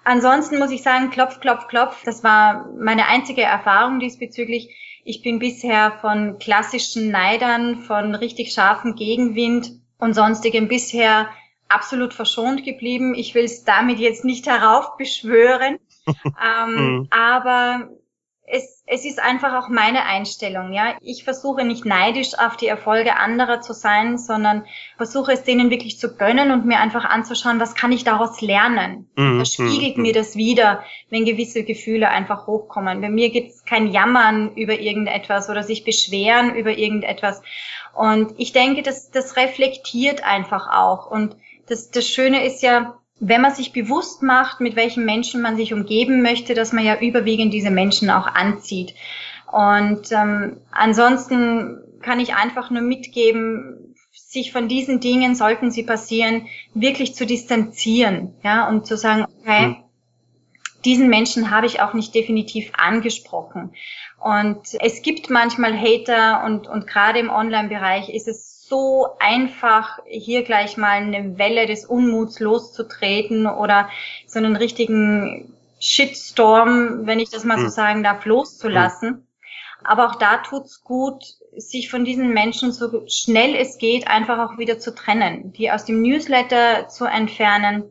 ansonsten 0.04 0.60
muss 0.60 0.71
ich 0.71 0.84
sagen, 0.84 1.10
klopf, 1.10 1.39
klopf, 1.39 1.67
klopf. 1.67 2.04
Das 2.04 2.24
war 2.24 2.69
meine 2.78 3.08
einzige 3.08 3.43
Erfahrung 3.43 4.00
diesbezüglich. 4.00 5.02
Ich 5.06 5.21
bin 5.21 5.39
bisher 5.39 5.93
von 6.02 6.38
klassischen 6.39 7.12
Neidern, 7.12 7.78
von 7.84 8.13
richtig 8.15 8.52
scharfem 8.52 8.95
Gegenwind 8.95 9.71
und 9.98 10.13
sonstigem 10.13 10.67
bisher 10.67 11.30
absolut 11.69 12.13
verschont 12.13 12.65
geblieben. 12.65 13.15
Ich 13.15 13.34
will 13.36 13.45
es 13.45 13.63
damit 13.63 14.00
jetzt 14.00 14.26
nicht 14.26 14.48
heraufbeschwören, 14.48 15.80
ähm, 16.26 16.76
mhm. 16.76 17.08
aber 17.12 17.89
es, 18.48 18.84
es 18.86 19.06
ist 19.06 19.20
einfach 19.20 19.54
auch 19.54 19.70
meine 19.70 20.06
Einstellung, 20.06 20.72
ja. 20.72 20.96
Ich 21.02 21.24
versuche 21.24 21.63
nicht 21.63 21.84
neidisch 21.84 22.38
auf 22.38 22.56
die 22.56 22.68
Erfolge 22.68 23.18
anderer 23.18 23.62
zu 23.62 23.74
sein, 23.74 24.20
sondern 24.20 24.65
versuche 24.98 25.32
es 25.32 25.44
denen 25.44 25.72
wirklich 25.72 25.98
zu 25.98 26.15
gönnen 26.15 26.52
und 26.52 26.65
mir 26.65 26.80
einfach 26.80 27.06
anzuschauen, 27.06 27.60
was 27.60 27.74
kann 27.74 27.91
ich 27.91 28.04
daraus 28.04 28.41
lernen. 28.41 29.10
Mhm. 29.15 29.39
Da 29.39 29.46
spiegelt 29.46 29.98
mhm. 29.98 30.04
mir 30.04 30.13
das 30.13 30.36
wieder, 30.36 30.84
wenn 31.10 31.26
gewisse 31.26 31.63
Gefühle 31.63 32.10
einfach 32.10 32.46
hochkommen. 32.46 33.02
Bei 33.02 33.10
mir 33.10 33.32
gibt 33.32 33.52
es 33.52 33.65
kein 33.65 33.88
Jammern 33.88 34.54
über 34.56 34.80
irgendetwas 34.80 35.50
oder 35.50 35.63
sich 35.63 35.84
beschweren 35.84 36.56
über 36.56 36.78
irgendetwas. 36.78 37.41
Und 37.96 38.34
ich 38.38 38.52
denke, 38.52 38.84
das, 38.84 39.10
das 39.10 39.38
reflektiert 39.38 40.24
einfach 40.24 40.68
auch. 40.72 41.10
Und 41.10 41.36
das, 41.68 41.89
das 41.89 42.08
Schöne 42.08 42.46
ist 42.46 42.62
ja, 42.62 43.00
wenn 43.19 43.41
man 43.41 43.54
sich 43.54 43.71
bewusst 43.71 44.23
macht, 44.23 44.60
mit 44.60 44.75
welchen 44.75 45.06
Menschen 45.06 45.41
man 45.41 45.56
sich 45.56 45.73
umgeben 45.73 46.21
möchte, 46.21 46.54
dass 46.54 46.73
man 46.73 46.84
ja 46.84 46.99
überwiegend 46.99 47.54
diese 47.54 47.71
Menschen 47.71 48.10
auch 48.10 48.28
anzieht. 48.28 48.93
Und 49.51 50.12
ähm, 50.12 50.58
ansonsten 50.71 51.82
kann 52.01 52.19
ich 52.19 52.36
einfach 52.36 52.69
nur 52.71 52.82
mitgeben, 52.82 53.95
sich 54.12 54.51
von 54.51 54.67
diesen 54.67 54.99
Dingen, 54.99 55.36
sollten 55.36 55.71
sie 55.71 55.84
passieren, 55.84 56.47
wirklich 56.73 57.15
zu 57.15 57.25
distanzieren, 57.25 58.34
ja, 58.43 58.67
und 58.67 58.86
zu 58.86 58.97
sagen, 58.97 59.25
okay, 59.41 59.67
mhm. 59.67 59.75
diesen 60.84 61.10
Menschen 61.10 61.51
habe 61.51 61.67
ich 61.67 61.82
auch 61.82 61.93
nicht 61.93 62.13
definitiv 62.13 62.71
angesprochen. 62.75 63.73
Und 64.19 64.60
es 64.82 65.01
gibt 65.01 65.30
manchmal 65.30 65.78
Hater 65.80 66.43
und, 66.45 66.67
und 66.67 66.86
gerade 66.88 67.19
im 67.19 67.30
Online-Bereich 67.30 68.10
ist 68.10 68.28
es 68.28 68.55
so 68.67 69.10
einfach, 69.19 69.99
hier 70.08 70.43
gleich 70.43 70.78
mal 70.78 70.97
eine 70.97 71.38
Welle 71.38 71.67
des 71.67 71.86
Unmuts 71.86 72.39
loszutreten 72.39 73.45
oder 73.47 73.89
so 74.25 74.39
einen 74.39 74.56
richtigen 74.56 75.54
Shitstorm, 75.80 77.06
wenn 77.06 77.19
ich 77.19 77.30
das 77.30 77.43
mal 77.43 77.58
so 77.58 77.65
hm. 77.65 77.69
sagen 77.69 78.04
darf, 78.04 78.25
loszulassen. 78.25 79.10
Hm. 79.10 79.28
Aber 79.84 80.08
auch 80.08 80.15
da 80.15 80.38
tut's 80.38 80.84
gut, 80.84 81.23
sich 81.56 81.89
von 81.89 82.06
diesen 82.06 82.30
Menschen 82.34 82.71
so 82.71 83.04
schnell 83.08 83.56
es 83.56 83.78
geht 83.78 84.08
einfach 84.08 84.39
auch 84.39 84.58
wieder 84.58 84.80
zu 84.80 84.93
trennen, 84.93 85.54
die 85.54 85.71
aus 85.71 85.86
dem 85.86 86.01
Newsletter 86.01 86.88
zu 86.88 87.06
entfernen, 87.06 87.84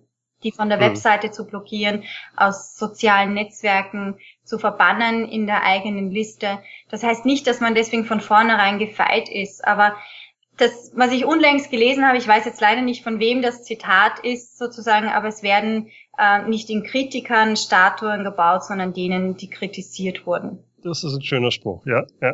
die 0.43 0.53
von 0.53 0.69
der 0.69 0.79
mhm. 0.79 0.83
Webseite 0.83 1.31
zu 1.31 1.47
blockieren, 1.47 2.05
aus 2.37 2.77
sozialen 2.77 3.33
Netzwerken 3.33 4.19
zu 4.45 4.59
verbannen 4.59 5.27
in 5.27 5.47
der 5.47 5.63
eigenen 5.63 6.11
Liste. 6.11 6.59
Das 6.91 7.03
heißt 7.03 7.25
nicht, 7.25 7.47
dass 7.47 7.61
man 7.61 7.75
deswegen 7.75 8.05
von 8.05 8.21
vornherein 8.21 8.79
gefeit 8.79 9.29
ist, 9.29 9.65
aber 9.65 9.97
das, 10.57 10.93
was 10.95 11.13
ich 11.13 11.25
unlängst 11.25 11.71
gelesen 11.71 12.07
habe, 12.07 12.19
ich 12.19 12.29
weiß 12.29 12.45
jetzt 12.45 12.61
leider 12.61 12.83
nicht, 12.83 13.03
von 13.03 13.19
wem 13.19 13.43
das 13.43 13.65
Zitat 13.65 14.21
ist 14.21 14.57
sozusagen, 14.57 15.09
aber 15.09 15.29
es 15.29 15.43
werden 15.43 15.89
äh, 16.17 16.47
nicht 16.49 16.69
den 16.69 16.85
Kritikern 16.85 17.57
Statuen 17.57 18.25
gebaut, 18.25 18.65
sondern 18.65 18.93
denen, 18.93 19.37
die 19.37 19.51
kritisiert 19.51 20.27
wurden. 20.27 20.59
Das 20.83 21.03
ist 21.03 21.15
ein 21.15 21.23
schöner 21.23 21.51
Spruch, 21.51 21.85
ja, 21.87 22.05
ja, 22.21 22.33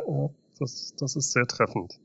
das, 0.59 0.93
das 0.99 1.15
ist 1.15 1.31
sehr 1.31 1.47
treffend. 1.47 1.99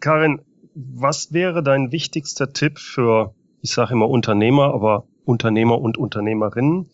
Karin, 0.00 0.40
was 0.74 1.32
wäre 1.32 1.62
dein 1.62 1.92
wichtigster 1.92 2.52
Tipp 2.52 2.78
für, 2.78 3.34
ich 3.62 3.70
sage 3.70 3.92
immer 3.92 4.08
Unternehmer, 4.08 4.74
aber 4.74 5.06
Unternehmer 5.24 5.80
und 5.80 5.98
Unternehmerinnen, 5.98 6.90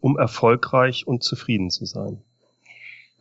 um 0.00 0.18
erfolgreich 0.18 1.06
und 1.06 1.22
zufrieden 1.22 1.70
zu 1.70 1.84
sein? 1.84 2.22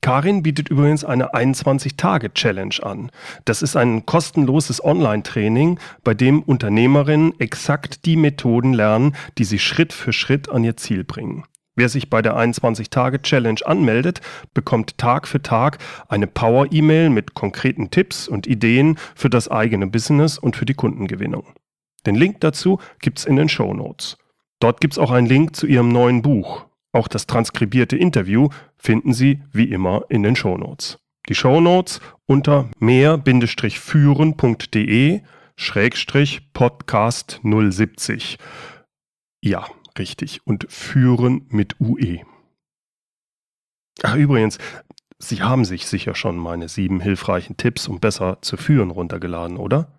Karin 0.00 0.44
bietet 0.44 0.68
übrigens 0.68 1.04
eine 1.04 1.34
21-Tage-Challenge 1.34 2.76
an. 2.82 3.10
Das 3.44 3.62
ist 3.62 3.76
ein 3.76 4.06
kostenloses 4.06 4.82
Online-Training, 4.82 5.80
bei 6.04 6.14
dem 6.14 6.42
Unternehmerinnen 6.42 7.38
exakt 7.40 8.06
die 8.06 8.16
Methoden 8.16 8.72
lernen, 8.72 9.16
die 9.38 9.44
sie 9.44 9.58
Schritt 9.58 9.92
für 9.92 10.12
Schritt 10.12 10.48
an 10.48 10.62
ihr 10.62 10.76
Ziel 10.76 11.02
bringen. 11.02 11.44
Wer 11.78 11.88
sich 11.88 12.10
bei 12.10 12.20
der 12.22 12.36
21-Tage-Challenge 12.36 13.60
anmeldet, 13.64 14.20
bekommt 14.52 14.98
Tag 14.98 15.28
für 15.28 15.40
Tag 15.40 15.78
eine 16.08 16.26
Power-E-Mail 16.26 17.08
mit 17.08 17.34
konkreten 17.34 17.92
Tipps 17.92 18.26
und 18.26 18.48
Ideen 18.48 18.98
für 19.14 19.30
das 19.30 19.48
eigene 19.48 19.86
Business 19.86 20.38
und 20.38 20.56
für 20.56 20.64
die 20.64 20.74
Kundengewinnung. 20.74 21.46
Den 22.04 22.16
Link 22.16 22.40
dazu 22.40 22.80
gibt's 23.00 23.24
in 23.24 23.36
den 23.36 23.48
Show 23.48 23.74
Notes. 23.74 24.18
Dort 24.58 24.80
gibt's 24.80 24.98
auch 24.98 25.12
einen 25.12 25.28
Link 25.28 25.54
zu 25.54 25.68
ihrem 25.68 25.90
neuen 25.90 26.20
Buch. 26.20 26.66
Auch 26.90 27.06
das 27.06 27.28
transkribierte 27.28 27.96
Interview 27.96 28.48
finden 28.76 29.12
Sie 29.12 29.44
wie 29.52 29.70
immer 29.70 30.02
in 30.08 30.24
den 30.24 30.34
Show 30.34 30.58
Notes. 30.58 30.98
Die 31.28 31.36
Show 31.36 31.60
Notes 31.60 32.00
unter 32.26 32.68
mehr-führen.de 32.80 35.20
Schrägstrich 35.54 36.52
Podcast 36.52 37.40
070. 37.44 38.38
Ja, 39.40 39.64
Richtig. 39.98 40.46
Und 40.46 40.66
führen 40.70 41.46
mit 41.48 41.80
UE. 41.80 42.20
Ach, 44.02 44.14
übrigens, 44.14 44.58
Sie 45.18 45.42
haben 45.42 45.64
sich 45.64 45.86
sicher 45.86 46.14
schon 46.14 46.36
meine 46.36 46.68
sieben 46.68 47.00
hilfreichen 47.00 47.56
Tipps, 47.56 47.88
um 47.88 47.98
besser 47.98 48.38
zu 48.40 48.56
führen, 48.56 48.90
runtergeladen, 48.90 49.56
oder? 49.56 49.90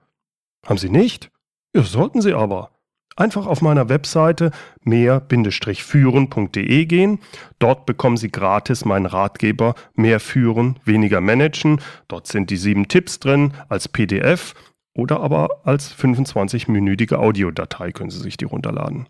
Haben 0.66 0.78
Sie 0.78 0.90
nicht? 0.90 1.30
Ja, 1.76 1.84
sollten 1.84 2.22
Sie 2.22 2.34
aber. 2.34 2.72
Einfach 3.18 3.48
auf 3.48 3.62
meiner 3.62 3.90
Webseite 3.90 4.52
mehr-führen.de 4.84 6.86
gehen. 6.86 7.20
Dort 7.60 7.86
bekommen 7.86 8.16
Sie 8.16 8.32
gratis 8.32 8.86
meinen 8.86 9.08
Ratgeber 9.08 9.76
Mehr 9.94 10.22
führen, 10.22 10.80
weniger 10.86 11.20
managen. 11.20 11.82
Dort 12.08 12.28
sind 12.28 12.50
die 12.50 12.56
sieben 12.56 12.88
Tipps 12.88 13.20
drin 13.20 13.54
als 13.68 13.90
PDF 13.90 14.54
oder 14.94 15.20
aber 15.20 15.60
als 15.66 15.94
25-minütige 15.94 17.16
Audiodatei 17.16 17.92
können 17.92 18.10
Sie 18.10 18.20
sich 18.20 18.38
die 18.38 18.46
runterladen. 18.46 19.10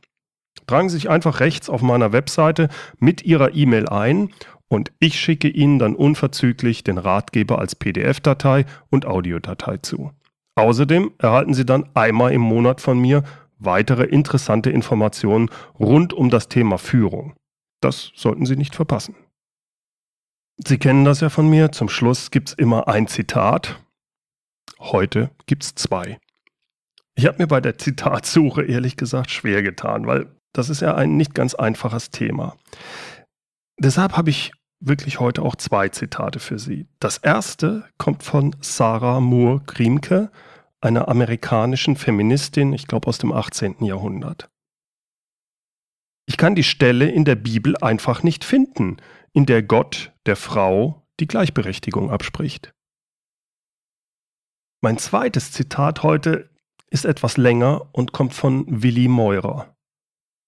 Tragen 0.68 0.90
Sie 0.90 0.98
sich 0.98 1.10
einfach 1.10 1.40
rechts 1.40 1.70
auf 1.70 1.82
meiner 1.82 2.12
Webseite 2.12 2.70
mit 3.00 3.24
Ihrer 3.24 3.56
E-Mail 3.56 3.90
ein 3.90 4.30
und 4.68 4.92
ich 5.00 5.20
schicke 5.20 5.50
Ihnen 5.50 5.80
dann 5.80 5.96
unverzüglich 5.96 6.84
den 6.84 6.98
Ratgeber 6.98 7.60
als 7.60 7.76
PDF-Datei 7.76 8.66
und 8.90 9.06
Audiodatei 9.06 9.78
zu. 9.78 10.12
Außerdem 10.56 11.12
erhalten 11.18 11.54
Sie 11.54 11.66
dann 11.66 11.90
einmal 11.96 12.34
im 12.34 12.42
Monat 12.42 12.82
von 12.82 13.00
mir 13.00 13.24
weitere 13.58 14.04
interessante 14.04 14.70
Informationen 14.70 15.50
rund 15.80 16.14
um 16.14 16.30
das 16.30 16.48
Thema 16.48 16.78
Führung. 16.78 17.34
Das 17.82 18.12
sollten 18.16 18.46
Sie 18.46 18.56
nicht 18.56 18.76
verpassen. 18.76 19.16
Sie 20.58 20.78
kennen 20.78 21.06
das 21.06 21.22
ja 21.22 21.30
von 21.30 21.50
mir. 21.50 21.72
Zum 21.72 21.90
Schluss 21.90 22.32
gibt 22.32 22.50
es 22.50 22.54
immer 22.54 22.88
ein 22.88 23.08
Zitat. 23.08 23.82
Heute 24.80 25.32
gibt 25.46 25.64
es 25.64 25.76
zwei. 25.76 26.20
Ich 27.16 27.26
habe 27.26 27.38
mir 27.40 27.48
bei 27.48 27.62
der 27.62 27.78
Zitatsuche 27.78 28.64
ehrlich 28.64 28.98
gesagt 28.98 29.32
schwer 29.32 29.64
getan, 29.64 30.06
weil 30.06 30.28
das 30.54 30.70
ist 30.70 30.82
ja 30.82 30.96
ein 30.96 31.18
nicht 31.18 31.34
ganz 31.34 31.56
einfaches 31.56 32.10
Thema. 32.10 32.58
Deshalb 33.78 34.18
habe 34.18 34.30
ich 34.30 34.52
wirklich 34.80 35.20
heute 35.20 35.42
auch 35.42 35.56
zwei 35.56 35.90
Zitate 35.90 36.40
für 36.40 36.60
Sie. 36.60 36.88
Das 37.00 37.18
erste 37.18 37.86
kommt 37.98 38.24
von 38.24 38.56
Sarah 38.62 39.20
Moore 39.20 39.62
Griemke, 39.66 40.32
einer 40.82 41.08
amerikanischen 41.10 41.96
Feministin, 41.96 42.74
ich 42.74 42.88
glaube 42.88 43.08
aus 43.08 43.18
dem 43.18 43.32
18. 43.32 43.84
Jahrhundert. 43.84 44.50
Ich 46.26 46.38
kann 46.38 46.56
die 46.56 46.64
Stelle 46.64 47.10
in 47.10 47.26
der 47.26 47.36
Bibel 47.36 47.76
einfach 47.78 48.24
nicht 48.24 48.46
finden, 48.46 48.98
in 49.34 49.46
der 49.46 49.64
Gott 49.64 50.14
der 50.26 50.36
Frau 50.36 51.06
die 51.20 51.28
Gleichberechtigung 51.28 52.12
abspricht. 52.12 52.72
Mein 54.82 54.98
zweites 54.98 55.52
Zitat 55.52 56.04
heute 56.04 56.50
ist 56.90 57.06
etwas 57.06 57.36
länger 57.36 57.90
und 57.92 58.14
kommt 58.14 58.34
von 58.34 58.66
Willi 58.68 59.08
Meurer. 59.08 59.76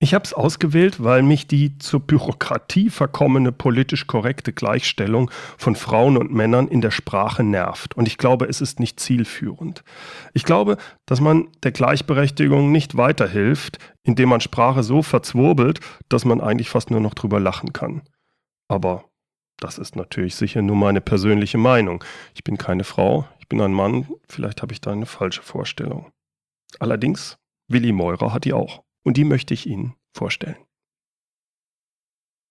Ich 0.04 0.16
habe 0.16 0.26
es 0.26 0.34
ausgewählt, 0.34 1.04
weil 1.04 1.22
mich 1.22 1.46
die 1.46 1.78
zur 1.78 2.00
Bürokratie 2.00 2.90
verkommene 2.90 3.52
politisch 3.52 4.08
korrekte 4.08 4.52
Gleichstellung 4.52 5.30
von 5.60 5.76
Frauen 5.76 6.18
und 6.18 6.34
Männern 6.34 6.68
in 6.68 6.82
der 6.82 6.90
Sprache 6.90 7.44
nervt. 7.44 7.96
Und 7.96 8.08
ich 8.08 8.18
glaube, 8.18 8.46
es 8.46 8.62
ist 8.62 8.80
nicht 8.80 9.00
zielführend. 9.00 9.84
Ich 10.34 10.44
glaube, 10.44 10.78
dass 11.06 11.22
man 11.22 11.50
der 11.62 11.72
Gleichberechtigung 11.72 12.72
nicht 12.72 12.98
weiterhilft, 12.98 13.78
indem 14.02 14.30
man 14.30 14.42
Sprache 14.42 14.82
so 14.82 15.04
verzwurbelt, 15.04 15.82
dass 16.10 16.26
man 16.26 16.42
eigentlich 16.42 16.72
fast 16.72 16.90
nur 16.90 17.00
noch 17.00 17.14
drüber 17.14 17.40
lachen 17.40 17.72
kann. 17.72 18.02
Aber 18.68 19.06
das 19.60 19.78
ist 19.78 19.96
natürlich 19.96 20.34
sicher 20.34 20.64
nur 20.64 20.78
meine 20.78 21.02
persönliche 21.02 21.60
Meinung. 21.60 22.04
Ich 22.34 22.44
bin 22.44 22.58
keine 22.58 22.86
Frau, 22.86 23.28
ich 23.38 23.48
bin 23.48 23.62
ein 23.62 23.72
Mann, 23.72 24.08
vielleicht 24.28 24.64
habe 24.64 24.74
ich 24.74 24.82
da 24.82 24.94
eine 24.94 25.06
falsche 25.06 25.44
Vorstellung. 25.44 26.12
Allerdings, 26.80 27.38
Willi 27.68 27.92
Meurer 27.92 28.34
hat 28.34 28.46
die 28.46 28.54
auch 28.54 28.82
und 29.04 29.18
die 29.18 29.24
möchte 29.24 29.54
ich 29.54 29.68
Ihnen 29.68 29.96
vorstellen. 30.14 30.58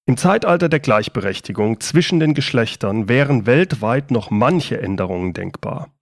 Im 0.07 0.17
Zeitalter 0.17 0.69
der 0.69 0.81
Gleichberechtigung 0.81 1.81
zwischen 1.81 2.19
den 2.19 2.35
Geschlechtern 2.35 3.09
wären 3.09 3.47
weltweit 3.47 4.11
noch 4.11 4.31
manche 4.31 4.81
Änderungen 4.81 5.35
denkbar. 5.35 5.95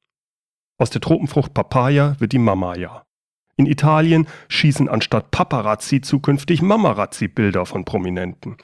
Aus 0.80 0.90
der 0.90 1.00
Tropenfrucht 1.00 1.52
Papaya 1.52 2.16
wird 2.18 2.32
die 2.32 2.38
Mamaya. 2.38 3.04
In 3.56 3.66
Italien 3.66 4.28
schießen 4.48 4.88
anstatt 4.88 5.30
Paparazzi 5.32 6.00
zukünftig 6.00 6.62
Mamarazzi-Bilder 6.62 7.66
von 7.66 7.84
Prominenten. 7.84 8.56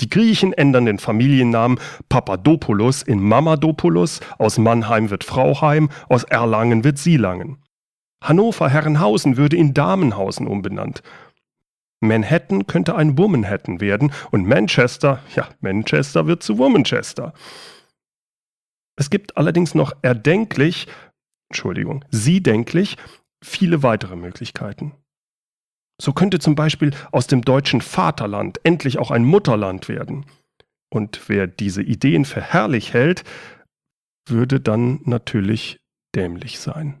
Die 0.00 0.10
Griechen 0.10 0.52
ändern 0.52 0.84
den 0.84 0.98
Familiennamen 0.98 1.78
Papadopoulos 2.08 3.02
in 3.02 3.20
Mamadopoulos, 3.20 4.20
aus 4.36 4.58
Mannheim 4.58 5.08
wird 5.08 5.24
Frauheim, 5.24 5.88
aus 6.08 6.24
Erlangen 6.24 6.84
wird 6.84 6.98
Sielangen. 6.98 7.62
Hannover-Herrenhausen 8.22 9.36
würde 9.36 9.56
in 9.56 9.74
Damenhausen 9.74 10.46
umbenannt. 10.46 11.02
Manhattan 12.00 12.66
könnte 12.66 12.94
ein 12.94 13.16
Womanhattan 13.16 13.80
werden 13.80 14.12
und 14.30 14.46
Manchester, 14.46 15.22
ja, 15.34 15.48
Manchester 15.60 16.26
wird 16.26 16.42
zu 16.42 16.58
Womanchester. 16.58 17.32
Es 18.98 19.10
gibt 19.10 19.36
allerdings 19.36 19.74
noch 19.74 19.92
erdenklich, 20.02 20.86
Entschuldigung, 21.50 22.04
sie 22.10 22.42
denklich, 22.42 22.96
viele 23.42 23.82
weitere 23.82 24.16
Möglichkeiten. 24.16 24.94
So 26.00 26.12
könnte 26.12 26.38
zum 26.38 26.54
Beispiel 26.54 26.92
aus 27.12 27.26
dem 27.26 27.42
deutschen 27.42 27.80
Vaterland 27.80 28.60
endlich 28.64 28.98
auch 28.98 29.10
ein 29.10 29.24
Mutterland 29.24 29.88
werden. 29.88 30.26
Und 30.90 31.28
wer 31.28 31.46
diese 31.46 31.82
Ideen 31.82 32.24
für 32.24 32.42
herrlich 32.42 32.92
hält, 32.92 33.24
würde 34.28 34.60
dann 34.60 35.00
natürlich 35.04 35.78
dämlich 36.14 36.58
sein. 36.58 37.00